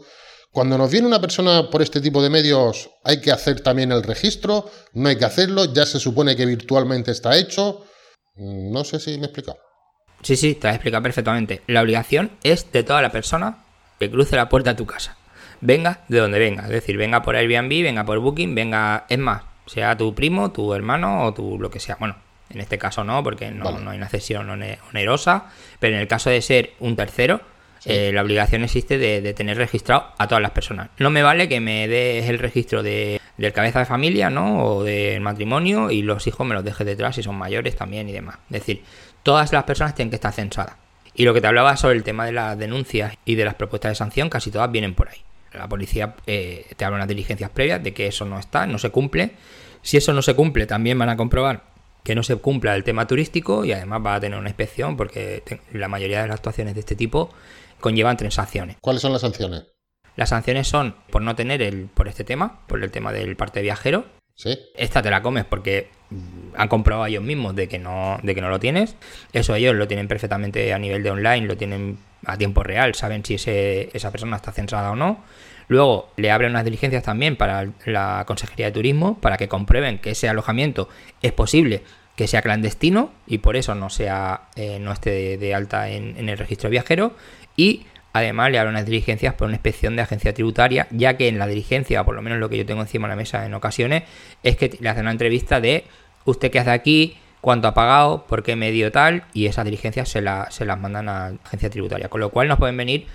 Cuando 0.51 0.77
nos 0.77 0.91
viene 0.91 1.07
una 1.07 1.21
persona 1.21 1.69
por 1.69 1.81
este 1.81 2.01
tipo 2.01 2.21
de 2.21 2.29
medios, 2.29 2.89
¿hay 3.03 3.21
que 3.21 3.31
hacer 3.31 3.61
también 3.61 3.91
el 3.91 4.03
registro? 4.03 4.69
¿No 4.93 5.07
hay 5.09 5.17
que 5.17 5.25
hacerlo? 5.25 5.73
¿Ya 5.73 5.85
se 5.85 5.99
supone 5.99 6.35
que 6.35 6.45
virtualmente 6.45 7.11
está 7.11 7.37
hecho? 7.37 7.85
Mm, 8.35 8.71
No 8.71 8.83
sé 8.83 8.99
si 8.99 9.11
me 9.11 9.23
he 9.23 9.25
explicado. 9.25 9.59
Sí, 10.23 10.35
sí, 10.35 10.55
te 10.55 10.67
lo 10.67 10.73
explicado 10.73 11.03
perfectamente. 11.03 11.61
La 11.67 11.81
obligación 11.81 12.31
es 12.43 12.71
de 12.71 12.83
toda 12.83 13.01
la 13.01 13.11
persona 13.11 13.63
que 13.99 14.11
cruce 14.11 14.35
la 14.35 14.49
puerta 14.49 14.71
a 14.71 14.75
tu 14.75 14.85
casa. 14.85 15.17
Venga 15.61 16.03
de 16.09 16.19
donde 16.19 16.39
venga. 16.39 16.63
Es 16.63 16.69
decir, 16.69 16.97
venga 16.97 17.21
por 17.21 17.35
Airbnb, 17.35 17.83
venga 17.83 18.03
por 18.05 18.19
Booking, 18.19 18.53
venga. 18.53 19.05
Es 19.09 19.19
más, 19.19 19.43
sea 19.67 19.95
tu 19.97 20.13
primo, 20.13 20.51
tu 20.51 20.73
hermano 20.73 21.25
o 21.25 21.33
tu 21.33 21.57
lo 21.59 21.69
que 21.71 21.79
sea. 21.79 21.97
Bueno, 21.99 22.17
En 22.53 22.61
este 22.61 22.77
caso 22.77 23.03
no, 23.03 23.23
porque 23.23 23.51
no, 23.51 23.79
no 23.79 23.91
hay 23.91 23.97
una 23.97 24.09
cesión 24.09 24.49
onerosa, 24.49 25.45
pero 25.79 25.95
en 25.95 26.01
el 26.01 26.07
caso 26.07 26.29
de 26.29 26.41
ser 26.41 26.73
un 26.79 26.95
tercero, 26.95 27.41
eh, 27.85 28.11
la 28.13 28.21
obligación 28.21 28.63
existe 28.63 28.97
de, 28.97 29.33
tener 29.33 29.57
registrado 29.57 30.13
a 30.17 30.27
todas 30.27 30.41
las 30.41 30.51
personas. 30.51 30.89
No 30.97 31.09
me 31.09 31.23
vale 31.23 31.49
que 31.49 31.59
me 31.59 31.87
des 31.87 32.29
el 32.29 32.39
registro 32.39 32.83
de, 32.83 33.19
del 33.37 33.53
cabeza 33.53 33.79
de 33.79 33.85
familia, 33.85 34.29
¿no? 34.29 34.63
O 34.63 34.83
del 34.83 35.21
matrimonio 35.21 35.89
y 35.89 36.03
los 36.03 36.27
hijos 36.27 36.45
me 36.45 36.53
los 36.53 36.63
dejes 36.63 36.85
detrás 36.85 37.15
si 37.15 37.23
son 37.23 37.35
mayores 37.35 37.75
también 37.75 38.07
y 38.07 38.11
demás. 38.11 38.37
Es 38.49 38.59
decir, 38.59 38.83
todas 39.23 39.51
las 39.51 39.63
personas 39.63 39.95
tienen 39.95 40.11
que 40.11 40.15
estar 40.15 40.33
censadas. 40.33 40.75
Y 41.13 41.25
lo 41.25 41.33
que 41.33 41.41
te 41.41 41.47
hablaba 41.47 41.75
sobre 41.75 41.95
el 41.95 42.03
tema 42.03 42.25
de 42.25 42.31
las 42.31 42.57
denuncias 42.57 43.15
y 43.25 43.35
de 43.35 43.45
las 43.45 43.55
propuestas 43.55 43.91
de 43.91 43.95
sanción, 43.95 44.29
casi 44.29 44.51
todas 44.51 44.71
vienen 44.71 44.93
por 44.93 45.09
ahí. 45.09 45.19
La 45.53 45.67
policía 45.67 46.15
eh, 46.27 46.65
te 46.77 46.85
habla 46.85 46.97
unas 46.97 47.09
diligencias 47.09 47.49
previas 47.49 47.83
de 47.83 47.93
que 47.93 48.07
eso 48.07 48.25
no 48.25 48.39
está, 48.39 48.65
no 48.67 48.77
se 48.77 48.91
cumple. 48.91 49.31
Si 49.81 49.97
eso 49.97 50.13
no 50.13 50.21
se 50.21 50.35
cumple, 50.35 50.67
también 50.67 50.97
van 50.97 51.09
a 51.09 51.17
comprobar 51.17 51.70
que 52.03 52.15
no 52.15 52.23
se 52.23 52.35
cumpla 52.37 52.75
el 52.75 52.83
tema 52.83 53.07
turístico 53.07 53.65
y 53.65 53.73
además 53.73 54.01
va 54.05 54.15
a 54.15 54.19
tener 54.19 54.37
una 54.39 54.49
inspección 54.49 54.97
porque 54.97 55.43
la 55.71 55.87
mayoría 55.87 56.21
de 56.21 56.27
las 56.27 56.35
actuaciones 56.35 56.73
de 56.73 56.79
este 56.79 56.95
tipo 56.95 57.31
conllevan 57.79 58.17
tres 58.17 58.35
sanciones. 58.35 58.77
¿Cuáles 58.81 59.01
son 59.01 59.11
las 59.11 59.21
sanciones? 59.21 59.65
Las 60.15 60.29
sanciones 60.29 60.67
son 60.67 60.95
por 61.09 61.21
no 61.21 61.35
tener 61.35 61.61
el, 61.61 61.87
por 61.87 62.07
este 62.07 62.23
tema, 62.23 62.61
por 62.67 62.83
el 62.83 62.91
tema 62.91 63.11
del 63.11 63.35
parte 63.35 63.61
viajero. 63.61 64.05
Sí. 64.35 64.57
Esta 64.75 65.01
te 65.01 65.11
la 65.11 65.21
comes 65.21 65.45
porque 65.45 65.89
han 66.55 66.67
comprobado 66.67 67.05
ellos 67.05 67.23
mismos 67.23 67.55
de 67.55 67.67
que 67.67 67.79
no, 67.79 68.19
de 68.23 68.35
que 68.35 68.41
no 68.41 68.49
lo 68.49 68.59
tienes. 68.59 68.95
Eso 69.33 69.55
ellos 69.55 69.75
lo 69.75 69.87
tienen 69.87 70.07
perfectamente 70.07 70.73
a 70.73 70.79
nivel 70.79 71.03
de 71.03 71.11
online, 71.11 71.47
lo 71.47 71.57
tienen 71.57 71.97
a 72.25 72.37
tiempo 72.37 72.63
real, 72.63 72.95
saben 72.95 73.23
si 73.25 73.35
esa 73.35 74.11
persona 74.11 74.35
está 74.35 74.51
censada 74.51 74.91
o 74.91 74.95
no. 74.95 75.23
Luego 75.67 76.11
le 76.17 76.31
abren 76.31 76.51
unas 76.51 76.65
diligencias 76.65 77.03
también 77.03 77.37
para 77.37 77.67
la 77.85 78.25
Consejería 78.27 78.65
de 78.67 78.71
Turismo 78.73 79.19
para 79.19 79.37
que 79.37 79.47
comprueben 79.47 79.99
que 79.99 80.11
ese 80.11 80.27
alojamiento 80.27 80.89
es 81.21 81.31
posible 81.31 81.83
que 82.15 82.27
sea 82.27 82.41
clandestino 82.41 83.11
y 83.25 83.37
por 83.37 83.55
eso 83.55 83.73
no 83.73 83.89
sea 83.89 84.49
eh, 84.55 84.79
no 84.79 84.91
esté 84.91 85.37
de, 85.37 85.55
alta 85.55 85.89
en, 85.89 86.17
en, 86.17 86.27
el 86.27 86.37
registro 86.37 86.69
viajero 86.69 87.15
y 87.55 87.85
además 88.11 88.51
le 88.51 88.59
abren 88.59 88.75
unas 88.75 88.85
diligencias 88.85 89.33
por 89.33 89.47
una 89.47 89.55
inspección 89.55 89.95
de 89.95 90.01
agencia 90.01 90.33
tributaria 90.33 90.87
ya 90.91 91.15
que 91.15 91.29
en 91.29 91.39
la 91.39 91.47
diligencia 91.47 92.01
o 92.01 92.05
por 92.05 92.15
lo 92.15 92.21
menos 92.21 92.39
lo 92.39 92.49
que 92.49 92.57
yo 92.57 92.65
tengo 92.65 92.81
encima 92.81 93.07
de 93.07 93.13
la 93.13 93.15
mesa 93.15 93.45
en 93.45 93.53
ocasiones 93.53 94.03
es 94.43 94.57
que 94.57 94.77
le 94.79 94.89
hacen 94.89 95.03
una 95.03 95.11
entrevista 95.11 95.61
de 95.61 95.85
usted 96.25 96.51
qué 96.51 96.59
hace 96.59 96.71
aquí 96.71 97.17
cuánto 97.41 97.67
ha 97.67 97.73
pagado, 97.73 98.25
por 98.27 98.43
qué 98.43 98.55
medio 98.55 98.91
tal, 98.91 99.25
y 99.33 99.47
esas 99.47 99.65
diligencias 99.65 100.09
se, 100.09 100.23
se 100.49 100.65
las 100.65 100.79
mandan 100.79 101.09
a 101.09 101.29
la 101.31 101.37
agencia 101.43 101.69
tributaria. 101.69 102.09
Con 102.09 102.21
lo 102.21 102.29
cual 102.29 102.47
nos 102.47 102.59
pueden 102.59 102.77
venir 102.77 103.07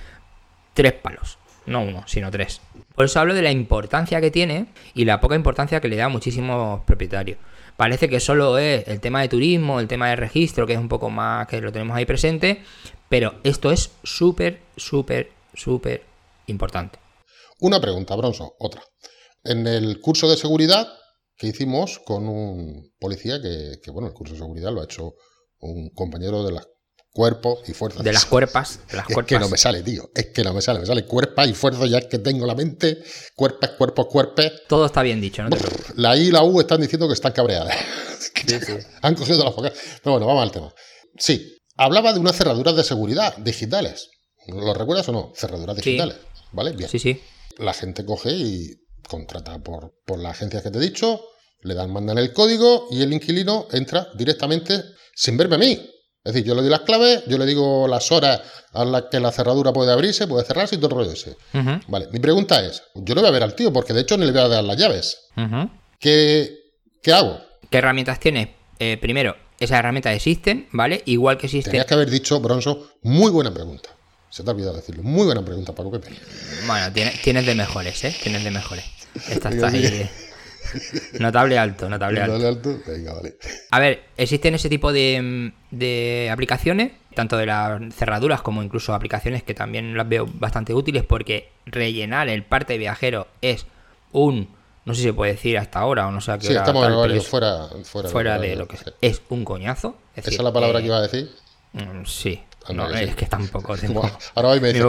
tres 0.75 0.93
palos 0.93 1.39
no 1.67 1.83
uno, 1.83 2.05
sino 2.07 2.31
tres. 2.31 2.61
Por 2.95 3.05
eso 3.05 3.21
hablo 3.21 3.35
de 3.35 3.43
la 3.43 3.51
importancia 3.51 4.21
que 4.21 4.31
tiene 4.31 4.67
y 4.95 5.05
la 5.05 5.21
poca 5.21 5.35
importancia 5.35 5.81
que 5.81 5.89
le 5.89 5.97
da 5.97 6.07
a 6.07 6.09
muchísimos 6.09 6.83
propietarios. 6.85 7.39
Parece 7.77 8.09
que 8.09 8.21
solo 8.21 8.57
es 8.57 8.89
el 8.89 9.01
tema 9.01 9.21
de 9.21 9.29
turismo, 9.29 9.81
el 9.81 9.89
tema 9.89 10.09
de 10.09 10.17
registro, 10.17 10.67
que 10.67 10.73
es 10.73 10.79
un 10.79 10.89
poco 10.89 11.11
más 11.11 11.47
que 11.47 11.61
lo 11.61 11.73
tenemos 11.73 11.97
ahí 11.97 12.07
presente, 12.07 12.63
pero 13.09 13.35
esto 13.45 13.71
es 13.71 13.91
súper, 14.03 14.61
súper, 14.77 15.31
súper 15.53 16.03
importante. 16.47 16.99
Una 17.61 17.81
pregunta, 17.81 18.17
Bronzo, 18.17 18.55
otra. 18.59 18.83
En 19.45 19.67
el 19.67 20.01
curso 20.01 20.29
de 20.29 20.37
seguridad 20.37 20.89
que 21.37 21.49
hicimos 21.49 21.99
con 21.99 22.29
un 22.29 22.93
policía 22.99 23.41
que, 23.41 23.79
que 23.83 23.91
bueno, 23.91 24.09
el 24.09 24.15
curso 24.15 24.35
de 24.35 24.41
seguridad 24.41 24.73
lo 24.73 24.81
ha 24.81 24.85
hecho 24.85 25.15
un 25.61 25.91
compañero 25.91 26.45
de 26.45 26.53
las 26.53 26.69
cuerpo 27.17 27.63
y 27.67 27.73
fuerza. 27.73 28.03
De 28.03 28.13
las 28.13 28.27
cuerpas. 28.27 28.81
De 28.91 28.99
las 28.99 29.09
es 29.09 29.17
que 29.25 29.39
no 29.39 29.49
me 29.49 29.57
sale, 29.57 29.83
tío. 29.83 30.11
Es 30.15 30.27
que 30.27 30.45
no 30.45 30.53
me 30.53 30.61
sale. 30.61 30.81
Me 30.81 30.87
sale 30.87 31.07
cuerpa 31.07 31.47
y 31.47 31.55
fuerza 31.55 31.87
ya 31.87 32.03
que 32.03 32.19
tengo 32.19 32.47
la 32.47 32.55
mente. 32.55 33.03
Cuerpes, 33.35 33.71
cuerpos, 33.71 34.07
cuerpes. 34.09 34.53
Todo 34.69 34.85
está 34.85 35.03
bien 35.03 35.19
dicho, 35.19 35.43
¿no? 35.43 35.49
la 35.95 36.15
I 36.15 36.29
y 36.29 36.31
la 36.31 36.43
U 36.43 36.61
están 36.61 36.83
diciendo 36.83 37.09
que 37.09 37.15
están 37.15 37.33
cabreadas. 37.33 37.75
Han 39.01 39.15
cogido 39.15 39.43
las 39.43 39.55
focas. 39.55 39.73
Pero 40.03 40.13
bueno, 40.13 40.27
vamos 40.27 40.43
al 40.43 40.53
tema. 40.53 40.75
Sí, 41.19 41.57
hablaba 41.79 42.13
de 42.13 42.21
unas 42.21 42.37
cerraduras 42.37 42.77
de 42.77 42.85
seguridad 42.85 43.35
digitales. 43.39 44.11
¿Lo 44.49 44.75
recuerdas 44.75 45.09
o 45.09 45.13
no? 45.13 45.33
Cerraduras 45.35 45.77
digitales. 45.77 46.19
¿Vale? 46.53 46.73
Bien. 46.73 46.91
Sí, 46.91 46.99
sí. 46.99 47.19
La 47.57 47.73
gente 47.73 48.05
coge 48.05 48.31
y 48.33 48.75
contrata 49.09 49.59
por, 49.59 49.95
por 50.05 50.19
las 50.19 50.33
agencias 50.33 50.63
que 50.63 50.71
te 50.71 50.79
he 50.79 50.83
dicho, 50.83 51.21
le 51.63 51.75
dan, 51.75 51.93
mandan 51.93 52.19
el 52.19 52.33
código 52.33 52.89
y 52.91 53.03
el 53.03 53.13
inquilino 53.13 53.67
entra 53.73 54.09
directamente 54.15 54.83
sin 55.15 55.37
verme 55.37 55.57
a 55.57 55.59
mí. 55.59 55.91
Es 56.27 56.33
decir, 56.33 56.45
yo 56.45 56.57
le 56.57 56.63
doy 56.63 56.71
las 56.71 56.81
claves, 56.81 57.23
yo 57.29 57.39
le 57.39 57.47
digo 57.47 57.87
las 57.87 58.11
horas 58.11 58.41
a 58.73 58.85
las 58.85 59.05
que 59.13 59.21
la 59.21 59.31
cerradura 59.31 59.73
puede 59.73 59.93
abrirse, 59.93 60.27
puede 60.27 60.45
cerrarse 60.45 60.75
y 60.75 60.79
todo 60.79 60.89
el 60.89 60.97
rollo 60.97 61.13
ese. 61.13 61.37
Vale, 61.87 62.09
mi 62.11 62.19
pregunta 62.19 62.67
es, 62.67 62.83
yo 62.97 63.15
no 63.15 63.21
voy 63.21 63.29
a 63.29 63.33
ver 63.33 63.45
al 63.45 63.55
tío 63.55 63.73
porque 63.73 63.93
de 63.93 64.01
hecho 64.01 64.19
ni 64.19 64.27
le 64.27 64.33
voy 64.33 64.41
a 64.41 64.49
dar 64.49 64.65
las 64.65 64.77
llaves. 64.77 65.29
¿Qué, 66.01 66.59
hago? 67.15 67.41
¿Qué 67.71 67.79
herramientas 67.79 68.19
tienes? 68.19 68.49
Eh, 68.81 68.99
primero, 69.01 69.37
esas 69.61 69.79
herramientas 69.79 70.17
existen, 70.17 70.69
¿vale? 70.73 71.03
Igual 71.07 71.39
que 71.39 71.47
existen... 71.47 71.71
Tenías 71.71 71.87
que 71.87 71.95
haber 71.95 72.11
dicho, 72.11 72.41
Bronzo, 72.41 72.95
muy 73.03 73.31
buena 73.31 73.55
pregunta. 73.55 73.91
Se 74.37 74.45
te 74.45 74.51
ha 74.51 74.53
olvidado 74.53 74.77
decirlo. 74.77 75.03
Muy 75.03 75.25
buena 75.25 75.43
pregunta, 75.43 75.75
Paco 75.75 75.91
Pepe. 75.91 76.11
Bueno, 76.67 76.93
tienes, 76.93 77.47
de 77.47 77.55
mejores, 77.55 78.05
¿eh? 78.05 78.15
Tienes 78.23 78.45
de 78.45 78.51
mejores. 78.51 78.85
Esta 79.31 79.49
está 79.49 79.69
ahí... 79.69 80.11
Notable 81.21 81.59
alto, 81.59 81.89
notable, 81.89 82.21
alto. 82.21 82.79
Venga, 82.87 83.15
vale. 83.15 83.39
A 83.71 83.81
ver, 83.81 84.03
existen 84.19 84.55
ese 84.55 84.69
tipo 84.69 84.93
de, 84.93 86.29
aplicaciones, 86.31 86.93
tanto 87.15 87.39
de 87.39 87.47
las 87.47 87.81
cerraduras 87.95 88.43
como 88.43 88.63
incluso 88.63 88.93
aplicaciones 88.93 89.43
que 89.43 89.55
también 89.55 89.97
las 89.97 90.07
veo 90.07 90.27
bastante 90.31 90.75
útiles 90.75 91.03
porque 91.05 91.49
rellenar 91.65 92.29
el 92.29 92.45
parte 92.45 92.77
viajero 92.77 93.29
es 93.41 93.65
un, 94.13 94.55
no 94.85 94.93
sé 94.93 95.01
si 95.01 95.07
se 95.07 95.15
puede 95.15 95.33
decir 95.33 95.57
hasta 95.57 95.79
ahora 95.79 96.09
o 96.09 96.11
no 96.11 96.21
sé 96.21 96.33
a 96.33 96.39
qué 96.39 96.49
sí, 96.49 96.55
estamos 96.55 96.85
fuera, 97.25 97.71
fuera, 98.11 98.39
de, 98.39 98.55
lo 98.55 98.69
que 98.69 98.77
es. 99.01 99.23
un 99.31 99.47
coñazo. 99.47 99.97
¿Esa 100.15 100.29
es 100.29 100.39
la 100.41 100.53
palabra 100.53 100.81
que 100.81 100.87
iba 100.89 100.99
a 100.99 101.03
decir? 101.03 101.31
Mm, 101.73 102.05
sí. 102.05 102.43
No, 102.75 102.91
es 102.91 103.15
que 103.15 103.27
tampoco 103.27 103.77
tengo. 103.79 104.09
Ahora 104.35 104.49
hoy 104.51 104.61
me 104.61 104.73
dice 104.73 104.85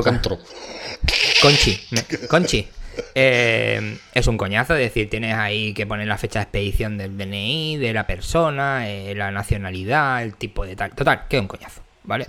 Conchi. 1.42 1.80
Conchi. 2.30 2.68
Eh, 3.14 4.00
es 4.14 4.28
un 4.28 4.38
coñazo, 4.38 4.76
es 4.76 4.80
decir, 4.80 5.10
tienes 5.10 5.36
ahí 5.36 5.74
que 5.74 5.86
poner 5.86 6.08
la 6.08 6.18
fecha 6.18 6.40
de 6.40 6.44
expedición 6.44 6.98
del 6.98 7.18
DNI, 7.18 7.78
de 7.78 7.94
la 7.94 8.08
persona, 8.08 8.90
eh, 8.90 9.14
la 9.16 9.32
nacionalidad, 9.32 10.24
el 10.24 10.36
tipo 10.36 10.66
de 10.66 10.76
tal. 10.76 10.96
Total, 10.96 11.28
que 11.28 11.38
es 11.38 11.42
un 11.42 11.48
coñazo, 11.48 11.82
¿vale? 12.04 12.26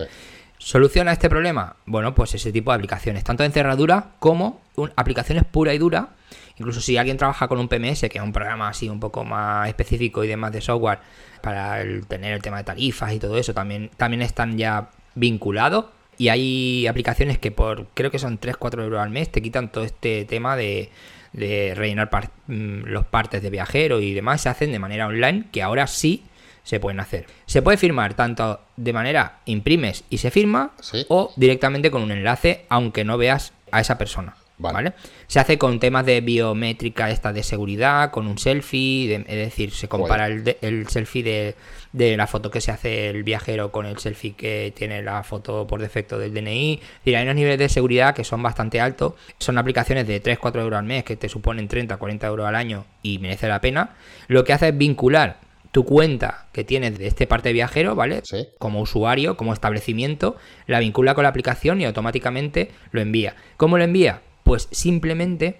¿Soluciona 0.59 1.13
este 1.13 1.29
problema? 1.29 1.77
Bueno, 1.85 2.13
pues 2.13 2.35
ese 2.35 2.51
tipo 2.51 2.71
de 2.71 2.75
aplicaciones, 2.75 3.23
tanto 3.23 3.43
en 3.43 3.51
cerradura 3.51 4.11
como 4.19 4.61
aplicaciones 4.95 5.45
pura 5.45 5.73
y 5.73 5.77
dura. 5.77 6.09
Incluso 6.57 6.81
si 6.81 6.97
alguien 6.97 7.15
trabaja 7.15 7.47
con 7.47 7.57
un 7.59 7.69
PMS, 7.69 8.01
que 8.01 8.17
es 8.17 8.21
un 8.23 8.33
programa 8.33 8.67
así 8.67 8.89
un 8.89 8.99
poco 8.99 9.23
más 9.23 9.69
específico 9.69 10.23
y 10.23 10.27
demás 10.27 10.51
de 10.51 10.59
software, 10.59 10.99
para 11.41 11.81
tener 12.09 12.33
el 12.33 12.41
tema 12.41 12.57
de 12.57 12.65
tarifas 12.65 13.13
y 13.13 13.19
todo 13.19 13.37
eso, 13.37 13.53
también, 13.53 13.89
también 13.95 14.21
están 14.21 14.57
ya 14.57 14.89
vinculados 15.15 15.85
y 16.19 16.27
hay 16.27 16.85
aplicaciones 16.85 17.39
que 17.39 17.49
por, 17.49 17.87
creo 17.93 18.11
que 18.11 18.19
son 18.19 18.39
3-4 18.39 18.83
euros 18.83 18.99
al 18.99 19.09
mes, 19.09 19.31
te 19.31 19.41
quitan 19.41 19.71
todo 19.71 19.85
este 19.85 20.25
tema 20.25 20.57
de, 20.57 20.91
rellenar 21.33 22.09
mm, 22.47 22.83
los 22.83 23.05
partes 23.05 23.41
de 23.41 23.49
viajero 23.49 24.01
y 24.01 24.13
demás. 24.13 24.41
Se 24.41 24.49
hacen 24.49 24.73
de 24.73 24.79
manera 24.79 25.07
online, 25.07 25.45
que 25.51 25.63
ahora 25.63 25.87
sí 25.87 26.25
se 26.63 26.81
pueden 26.81 26.99
hacer. 26.99 27.25
Se 27.45 27.61
puede 27.61 27.77
firmar 27.77 28.15
tanto 28.15 28.59
de 28.75 28.91
manera 28.91 29.39
imprimes 29.45 30.03
y 30.09 30.17
se 30.17 30.29
firma, 30.29 30.73
o 31.07 31.31
directamente 31.37 31.89
con 31.89 32.01
un 32.01 32.11
enlace, 32.11 32.65
aunque 32.67 33.05
no 33.05 33.17
veas 33.17 33.53
a 33.71 33.79
esa 33.79 33.97
persona. 33.97 34.35
Vale. 34.59 34.91
Se 35.27 35.39
hace 35.39 35.57
con 35.57 35.79
temas 35.79 36.05
de 36.05 36.19
biométrica 36.19 37.09
esta 37.09 37.31
de 37.31 37.43
seguridad, 37.43 38.11
con 38.11 38.27
un 38.27 38.37
selfie, 38.37 39.15
es 39.15 39.25
decir, 39.25 39.71
se 39.71 39.87
compara 39.87 40.27
el, 40.27 40.87
selfie 40.89 41.55
de, 41.93 42.17
la 42.17 42.27
foto 42.27 42.51
que 42.51 42.59
se 42.59 42.71
hace 42.71 43.09
el 43.09 43.23
viajero 43.23 43.71
con 43.71 43.85
el 43.85 43.97
selfie 43.99 44.33
que 44.33 44.73
tiene 44.75 45.01
la 45.01 45.23
foto 45.23 45.65
por 45.65 45.81
defecto 45.81 46.19
del 46.19 46.33
DNI. 46.33 46.73
Es 46.73 46.99
decir, 46.99 47.15
hay 47.15 47.23
unos 47.23 47.35
niveles 47.35 47.57
de 47.57 47.69
seguridad 47.69 48.13
que 48.13 48.25
son 48.25 48.43
bastante 48.43 48.81
altos. 48.81 49.13
Son 49.37 49.57
aplicaciones 49.57 50.05
de 50.05 50.21
3-4 50.21 50.59
euros 50.59 50.77
al 50.77 50.85
mes 50.85 51.05
que 51.05 51.15
te 51.15 51.29
suponen 51.29 51.69
30-40 51.69 52.27
euros 52.27 52.45
al 52.45 52.55
año 52.55 52.85
y 53.01 53.19
merece 53.19 53.47
la 53.47 53.61
pena. 53.61 53.95
Lo 54.27 54.43
que 54.43 54.51
hace 54.51 54.67
es 54.67 54.77
vincular 54.77 55.39
tu 55.71 55.85
cuenta 55.85 56.47
que 56.51 56.65
tienes 56.65 56.97
de 56.99 57.07
este 57.07 57.27
parte 57.27 57.53
viajero, 57.53 57.95
¿vale? 57.95 58.23
Como 58.57 58.81
usuario, 58.81 59.37
como 59.37 59.53
establecimiento, 59.53 60.35
la 60.67 60.79
vincula 60.79 61.15
con 61.15 61.23
la 61.23 61.29
aplicación 61.29 61.79
y 61.79 61.85
automáticamente 61.85 62.71
lo 62.91 62.99
envía. 62.99 63.35
¿Cómo 63.55 63.77
lo 63.77 63.85
envía? 63.85 64.21
Pues 64.49 64.67
simplemente 64.71 65.59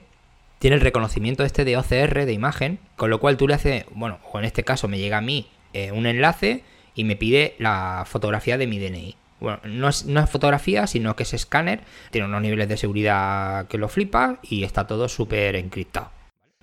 tiene 0.57 0.75
el 0.75 0.81
reconocimiento 0.81 1.43
este 1.43 1.63
de 1.63 1.77
OCR 1.77 2.25
de 2.25 2.33
imagen, 2.33 2.79
con 2.95 3.11
lo 3.11 3.19
cual 3.19 3.37
tú 3.37 3.47
le 3.47 3.53
haces, 3.53 3.85
bueno, 3.91 4.17
o 4.31 4.39
en 4.39 4.45
este 4.45 4.63
caso 4.63 4.87
me 4.87 4.97
llega 4.97 5.19
a 5.19 5.21
mí 5.21 5.47
eh, 5.73 5.91
un 5.91 6.07
enlace 6.07 6.63
y 6.95 7.03
me 7.03 7.15
pide 7.15 7.53
la 7.59 8.03
fotografía 8.07 8.57
de 8.57 8.65
mi 8.65 8.79
DNI. 8.79 9.15
Bueno, 9.41 9.59
no 9.63 9.89
es, 9.89 10.05
no 10.05 10.19
es 10.19 10.27
fotografía, 10.27 10.87
sino 10.87 11.15
que 11.15 11.21
es 11.21 11.35
escáner, 11.35 11.81
tiene 12.09 12.25
unos 12.25 12.41
niveles 12.41 12.67
de 12.67 12.77
seguridad 12.77 13.67
que 13.67 13.77
lo 13.77 13.89
flipa 13.89 14.39
y 14.41 14.63
está 14.63 14.87
todo 14.87 15.07
súper 15.07 15.55
encriptado. 15.55 16.09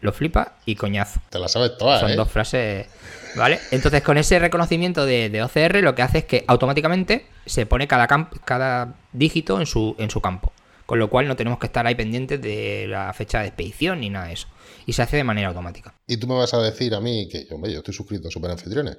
Lo 0.00 0.12
flipa 0.12 0.54
y 0.66 0.74
coñazo. 0.74 1.20
Te 1.30 1.38
la 1.38 1.46
sabes 1.46 1.78
todas, 1.78 2.00
Son 2.00 2.10
¿eh? 2.10 2.16
dos 2.16 2.28
frases. 2.28 2.88
¿Vale? 3.36 3.60
Entonces, 3.70 4.02
con 4.02 4.18
ese 4.18 4.40
reconocimiento 4.40 5.06
de, 5.06 5.30
de, 5.30 5.44
OCR, 5.44 5.76
lo 5.76 5.94
que 5.94 6.02
hace 6.02 6.18
es 6.18 6.24
que 6.24 6.44
automáticamente 6.48 7.26
se 7.44 7.66
pone 7.66 7.86
cada, 7.86 8.08
cada 8.44 8.94
dígito 9.12 9.60
en 9.60 9.66
su, 9.66 9.94
en 10.00 10.10
su 10.10 10.20
campo. 10.20 10.52
Con 10.86 10.98
lo 11.00 11.10
cual 11.10 11.26
no 11.28 11.34
tenemos 11.36 11.58
que 11.58 11.66
estar 11.66 11.86
ahí 11.86 11.94
pendientes 11.96 12.40
de 12.40 12.86
la 12.88 13.12
fecha 13.12 13.40
de 13.40 13.48
expedición 13.48 14.00
ni 14.00 14.08
nada 14.10 14.26
de 14.28 14.34
eso. 14.34 14.46
Y 14.86 14.92
se 14.92 15.02
hace 15.02 15.16
de 15.16 15.24
manera 15.24 15.48
automática. 15.48 15.94
Y 16.06 16.16
tú 16.16 16.26
me 16.28 16.34
vas 16.34 16.54
a 16.54 16.62
decir 16.62 16.94
a 16.94 17.00
mí 17.00 17.28
que 17.28 17.44
yo, 17.50 17.56
yo 17.66 17.78
estoy 17.78 17.92
suscrito 17.94 18.28
a 18.28 18.30
Super 18.30 18.52
Anfitriones. 18.52 18.98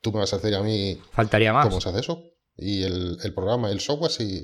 tú 0.00 0.10
me 0.12 0.20
vas 0.20 0.32
a 0.32 0.38
decir 0.38 0.54
a 0.54 0.62
mí 0.62 0.98
Faltaría 1.12 1.52
más. 1.52 1.66
cómo 1.66 1.80
se 1.80 1.88
hace 1.90 2.00
eso. 2.00 2.22
Y 2.56 2.82
el, 2.82 3.18
el 3.22 3.34
programa, 3.34 3.70
el 3.70 3.80
software, 3.80 4.10
sí. 4.10 4.42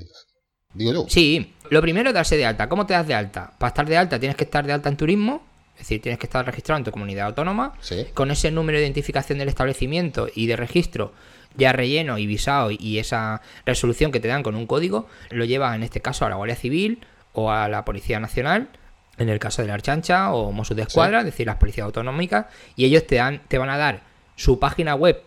Digo 0.75 0.93
yo. 0.93 1.07
Sí, 1.09 1.55
lo 1.71 1.81
primero 1.81 2.11
es 2.11 2.15
darse 2.15 2.37
de 2.37 2.45
alta. 2.45 2.69
¿Cómo 2.69 2.85
te 2.87 2.93
das 2.95 3.07
de 3.07 3.15
alta? 3.15 3.57
Para 3.59 3.69
estar 3.69 3.87
de 3.87 3.97
alta 3.97 4.19
tienes 4.21 4.37
que 4.37 4.45
estar 4.45 4.67
de 4.67 4.73
alta 4.73 4.89
en 4.89 4.97
turismo, 4.97 5.43
es 5.75 5.79
decir, 5.81 6.03
tienes 6.03 6.19
que 6.19 6.27
estar 6.27 6.45
registrado 6.45 6.79
en 6.79 6.85
tu 6.85 6.91
comunidad 6.91 7.27
autónoma. 7.29 7.79
Sí. 7.81 8.07
Con 8.13 8.31
ese 8.31 8.51
número 8.51 8.79
de 8.79 8.85
identificación 8.85 9.39
del 9.39 9.49
establecimiento 9.49 10.29
y 10.35 10.47
de 10.47 10.57
registro 10.57 11.13
ya 11.57 11.73
relleno 11.73 12.19
y 12.19 12.27
visado 12.27 12.71
y 12.71 12.99
esa 12.99 13.43
resolución 13.65 14.13
que 14.13 14.21
te 14.21 14.29
dan 14.29 14.43
con 14.43 14.55
un 14.55 14.67
código, 14.67 15.09
lo 15.31 15.45
llevas 15.45 15.75
en 15.75 15.83
este 15.83 16.01
caso 16.01 16.27
a 16.27 16.31
la 16.31 16.37
Guardia 16.37 16.57
Civil 16.57 17.05
o 17.33 17.51
a 17.51 17.69
la 17.69 17.85
Policía 17.85 18.21
Nacional, 18.21 18.69
en 19.19 19.29
el 19.29 19.39
caso 19.39 19.63
de 19.63 19.69
la 19.69 19.75
Archancha 19.75 20.33
o 20.33 20.53
Mossos 20.53 20.77
de 20.77 20.83
Escuadra, 20.83 21.21
es 21.21 21.25
decir, 21.25 21.47
las 21.47 21.57
policías 21.57 21.85
autonómicas, 21.85 22.47
y 22.77 22.85
ellos 22.85 23.07
te, 23.07 23.17
dan, 23.17 23.43
te 23.49 23.59
van 23.59 23.71
a 23.71 23.77
dar 23.77 24.03
su 24.37 24.59
página 24.59 24.95
web 24.95 25.23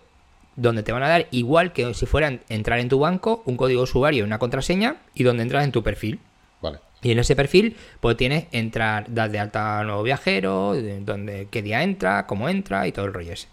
donde 0.58 0.84
te 0.84 0.92
van 0.92 1.04
a 1.04 1.08
dar 1.08 1.28
igual 1.32 1.72
que 1.72 1.94
si 1.94 2.06
fueran 2.06 2.42
entrar 2.50 2.80
en 2.80 2.90
tu 2.90 3.00
banco, 3.00 3.44
un 3.46 3.56
código 3.56 3.84
usuario 3.84 4.24
y 4.24 4.28
una 4.28 4.40
contraseña 4.40 4.98
y 5.14 5.24
donde 5.24 5.44
entras 5.44 5.64
en 5.64 5.72
tu 5.72 5.84
perfil. 5.84 6.20
Vale. 6.62 6.80
Y 7.04 7.12
en 7.12 7.20
ese 7.20 7.36
perfil, 7.36 7.78
pues 8.02 8.18
tienes 8.18 8.48
entrar, 8.52 9.06
dar 9.08 9.30
de 9.30 9.40
alta 9.40 9.80
a 9.80 9.84
nuevo 9.84 10.02
viajero, 10.02 10.74
de 10.74 11.00
donde, 11.02 11.48
qué 11.52 11.62
día 11.62 11.84
entra, 11.84 12.26
cómo 12.26 12.50
entra 12.50 12.88
y 12.88 12.92
todo 12.92 13.06
el 13.06 13.14
rollo 13.14 13.34
ese. 13.34 13.48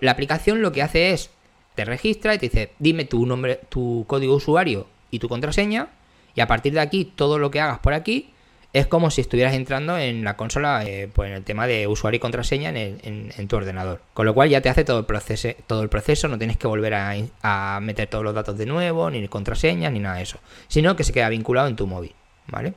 La 0.00 0.10
aplicación 0.10 0.60
lo 0.60 0.72
que 0.72 0.82
hace 0.82 1.12
es, 1.12 1.30
te 1.78 1.84
registra 1.84 2.34
y 2.34 2.38
te 2.38 2.48
dice, 2.48 2.72
dime 2.80 3.04
tu 3.04 3.24
nombre, 3.24 3.60
tu 3.68 4.04
código 4.08 4.34
usuario 4.34 4.88
y 5.12 5.20
tu 5.20 5.28
contraseña, 5.28 5.90
y 6.34 6.40
a 6.40 6.48
partir 6.48 6.72
de 6.72 6.80
aquí, 6.80 7.04
todo 7.04 7.38
lo 7.38 7.52
que 7.52 7.60
hagas 7.60 7.78
por 7.78 7.94
aquí 7.94 8.34
es 8.72 8.88
como 8.88 9.12
si 9.12 9.20
estuvieras 9.20 9.54
entrando 9.54 9.96
en 9.96 10.24
la 10.24 10.36
consola, 10.36 10.84
eh, 10.84 11.08
pues 11.14 11.30
en 11.30 11.36
el 11.36 11.44
tema 11.44 11.68
de 11.68 11.86
usuario 11.86 12.16
y 12.16 12.20
contraseña 12.20 12.70
en, 12.70 13.48
tu 13.48 13.54
ordenador. 13.54 14.00
Con 14.12 14.26
lo 14.26 14.34
cual 14.34 14.48
ya 14.48 14.60
te 14.60 14.68
hace 14.68 14.82
todo 14.82 14.98
el 14.98 15.04
proceso, 15.04 15.50
todo 15.68 15.82
el 15.82 15.88
proceso, 15.88 16.26
no 16.26 16.36
tienes 16.36 16.56
que 16.56 16.66
volver 16.66 16.94
a, 16.94 17.14
a 17.42 17.78
meter 17.80 18.10
todos 18.10 18.24
los 18.24 18.34
datos 18.34 18.58
de 18.58 18.66
nuevo, 18.66 19.08
ni 19.08 19.28
contraseñas, 19.28 19.92
ni 19.92 20.00
nada 20.00 20.16
de 20.16 20.22
eso, 20.24 20.38
sino 20.66 20.96
que 20.96 21.04
se 21.04 21.12
queda 21.12 21.28
vinculado 21.28 21.68
en 21.68 21.76
tu 21.76 21.86
móvil, 21.86 22.12
¿vale? 22.48 22.74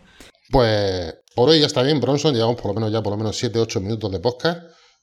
Pues 0.51 1.15
por 1.33 1.49
hoy 1.49 1.59
ya 1.59 1.65
está 1.65 1.81
bien, 1.81 1.99
Bronson. 1.99 2.35
Llevamos 2.35 2.61
por 2.61 2.67
lo 2.67 2.75
menos 2.75 2.91
ya 2.91 3.01
por 3.01 3.13
lo 3.13 3.17
menos 3.17 3.43
7-8 3.43 3.81
minutos 3.81 4.11
de 4.11 4.19
podcast. 4.19 4.61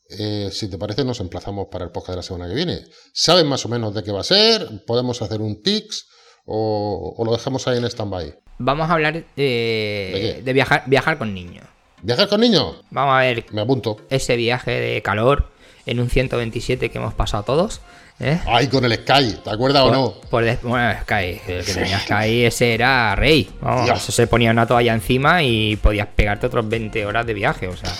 Eh, 0.08 0.48
si 0.52 0.68
te 0.68 0.78
parece, 0.78 1.04
nos 1.04 1.20
emplazamos 1.20 1.68
para 1.70 1.84
el 1.84 1.90
podcast 1.90 2.10
de 2.10 2.16
la 2.16 2.22
semana 2.22 2.48
que 2.48 2.54
viene. 2.54 2.80
¿Saben 3.12 3.46
más 3.46 3.64
o 3.66 3.68
menos 3.68 3.94
de 3.94 4.02
qué 4.02 4.12
va 4.12 4.20
a 4.20 4.24
ser? 4.24 4.66
¿Podemos 4.86 5.20
hacer 5.20 5.40
un 5.40 5.62
tics? 5.62 6.06
¿O, 6.46 7.14
o 7.16 7.24
lo 7.24 7.32
dejamos 7.32 7.68
ahí 7.68 7.76
en 7.76 7.84
stand-by? 7.84 8.34
Vamos 8.58 8.88
a 8.88 8.94
hablar 8.94 9.14
de, 9.14 9.24
qué? 9.36 10.40
de 10.42 10.52
viajar, 10.52 10.84
viajar 10.86 11.18
con 11.18 11.34
niños. 11.34 11.66
¿Viajar 12.02 12.28
con 12.28 12.40
niños? 12.40 12.76
Vamos 12.90 13.14
a 13.14 13.18
ver 13.20 13.44
Me 13.52 13.60
apunto. 13.62 13.98
ese 14.10 14.36
viaje 14.36 14.72
de 14.72 15.02
calor 15.02 15.50
en 15.86 16.00
un 16.00 16.10
127 16.10 16.90
que 16.90 16.98
hemos 16.98 17.14
pasado 17.14 17.42
todos. 17.44 17.80
¿eh? 18.20 18.38
Ay, 18.46 18.66
con 18.68 18.84
el 18.84 18.92
Sky, 18.94 19.36
¿te 19.44 19.50
acuerdas 19.50 19.82
o 19.84 19.90
no? 19.90 20.14
Por 20.30 20.44
des- 20.44 20.60
bueno, 20.62 20.92
Sky, 21.02 21.40
el 21.46 21.64
que 21.64 21.72
tenía 21.74 21.98
Sky, 22.00 22.44
ese 22.44 22.74
era 22.74 23.14
rey. 23.16 23.48
Vamos, 23.60 23.90
eso 23.90 24.12
se 24.12 24.26
ponía 24.26 24.50
una 24.50 24.66
toalla 24.66 24.92
encima 24.92 25.42
y 25.42 25.76
podías 25.76 26.08
pegarte 26.08 26.46
otros 26.46 26.68
20 26.68 27.06
horas 27.06 27.26
de 27.26 27.34
viaje. 27.34 27.68
O 27.68 27.76
sea, 27.76 27.90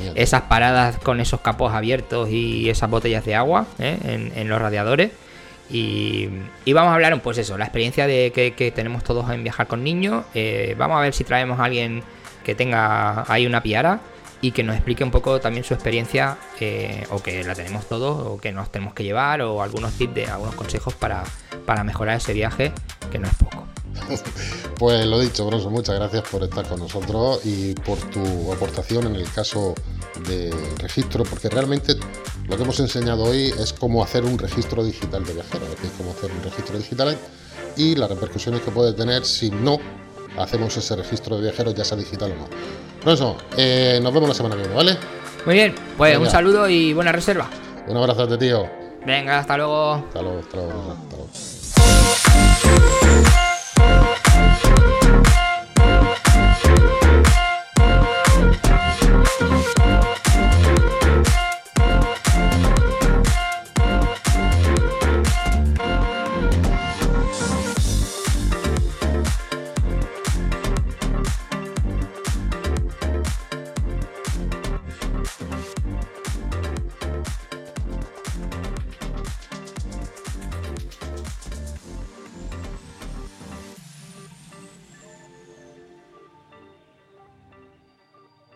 mía. 0.00 0.12
esas 0.14 0.42
paradas 0.42 0.98
con 0.98 1.20
esos 1.20 1.40
capos 1.40 1.72
abiertos 1.74 2.28
y 2.30 2.68
esas 2.70 2.90
botellas 2.90 3.24
de 3.24 3.34
agua 3.34 3.66
¿eh? 3.78 3.98
en, 4.04 4.32
en 4.36 4.48
los 4.48 4.60
radiadores. 4.60 5.10
Y, 5.70 6.28
y 6.66 6.72
vamos 6.74 6.90
a 6.90 6.94
hablar, 6.94 7.18
pues 7.22 7.38
eso, 7.38 7.56
la 7.56 7.64
experiencia 7.64 8.06
de 8.06 8.30
que, 8.34 8.52
que 8.54 8.70
tenemos 8.72 9.02
todos 9.04 9.30
en 9.30 9.42
viajar 9.42 9.66
con 9.68 9.82
niños. 9.82 10.24
Eh, 10.34 10.74
vamos 10.76 10.98
a 10.98 11.00
ver 11.00 11.14
si 11.14 11.24
traemos 11.24 11.58
a 11.58 11.64
alguien 11.64 12.02
que 12.42 12.54
tenga 12.54 13.24
ahí 13.32 13.46
una 13.46 13.62
piara 13.62 14.00
y 14.42 14.50
que 14.50 14.64
nos 14.64 14.74
explique 14.74 15.04
un 15.04 15.12
poco 15.12 15.40
también 15.40 15.64
su 15.64 15.72
experiencia, 15.72 16.36
eh, 16.58 17.06
o 17.10 17.22
que 17.22 17.44
la 17.44 17.54
tenemos 17.54 17.86
todos, 17.86 18.26
o 18.26 18.38
que 18.38 18.50
nos 18.50 18.70
tenemos 18.72 18.92
que 18.92 19.04
llevar, 19.04 19.40
o 19.40 19.62
algunos 19.62 19.92
tips 19.92 20.14
de 20.14 20.26
algunos 20.26 20.56
consejos 20.56 20.94
para, 20.94 21.22
para 21.64 21.84
mejorar 21.84 22.16
ese 22.16 22.32
viaje, 22.32 22.72
que 23.10 23.18
no 23.18 23.28
es 23.28 23.34
poco. 23.34 23.66
Pues 24.78 25.06
lo 25.06 25.20
dicho, 25.20 25.46
Bronson, 25.46 25.72
muchas 25.72 25.94
gracias 25.94 26.24
por 26.28 26.42
estar 26.42 26.66
con 26.66 26.80
nosotros 26.80 27.40
y 27.44 27.72
por 27.74 27.98
tu 27.98 28.52
aportación 28.52 29.06
en 29.06 29.14
el 29.14 29.30
caso 29.30 29.76
de 30.26 30.52
registro, 30.78 31.22
porque 31.22 31.48
realmente 31.48 31.94
lo 32.48 32.56
que 32.56 32.64
hemos 32.64 32.80
enseñado 32.80 33.22
hoy 33.22 33.54
es 33.60 33.72
cómo 33.72 34.02
hacer 34.02 34.24
un 34.24 34.36
registro 34.38 34.82
digital 34.82 35.24
de 35.24 35.34
viajeros, 35.34 35.68
es 35.84 35.90
cómo 35.96 36.10
hacer 36.10 36.32
un 36.32 36.42
registro 36.42 36.76
digital 36.78 37.16
y 37.76 37.94
las 37.94 38.10
repercusiones 38.10 38.62
que 38.62 38.72
puede 38.72 38.92
tener 38.92 39.24
si 39.24 39.50
no 39.50 39.78
hacemos 40.38 40.76
ese 40.76 40.96
registro 40.96 41.36
de 41.36 41.42
viajeros, 41.42 41.74
ya 41.74 41.84
sea 41.84 41.96
digital 41.96 42.32
o 42.32 42.36
no. 42.36 42.48
Bronson, 43.04 43.36
eh, 43.56 44.00
nos 44.02 44.12
vemos 44.12 44.28
la 44.28 44.34
semana 44.34 44.56
que 44.56 44.62
viene, 44.62 44.76
¿vale? 44.76 44.96
Muy 45.44 45.54
bien, 45.54 45.74
pues 45.96 46.12
Venga. 46.12 46.24
un 46.24 46.30
saludo 46.30 46.68
y 46.68 46.92
buena 46.92 47.12
reserva. 47.12 47.48
Un 47.88 47.96
abrazo 47.96 48.38
tío. 48.38 48.68
Venga, 49.04 49.40
hasta 49.40 49.56
luego. 49.56 49.94
Hasta 49.94 50.22
luego, 50.22 50.38
hasta 50.40 50.56
luego, 50.56 50.92
hasta 50.92 51.16
luego. 51.16 51.28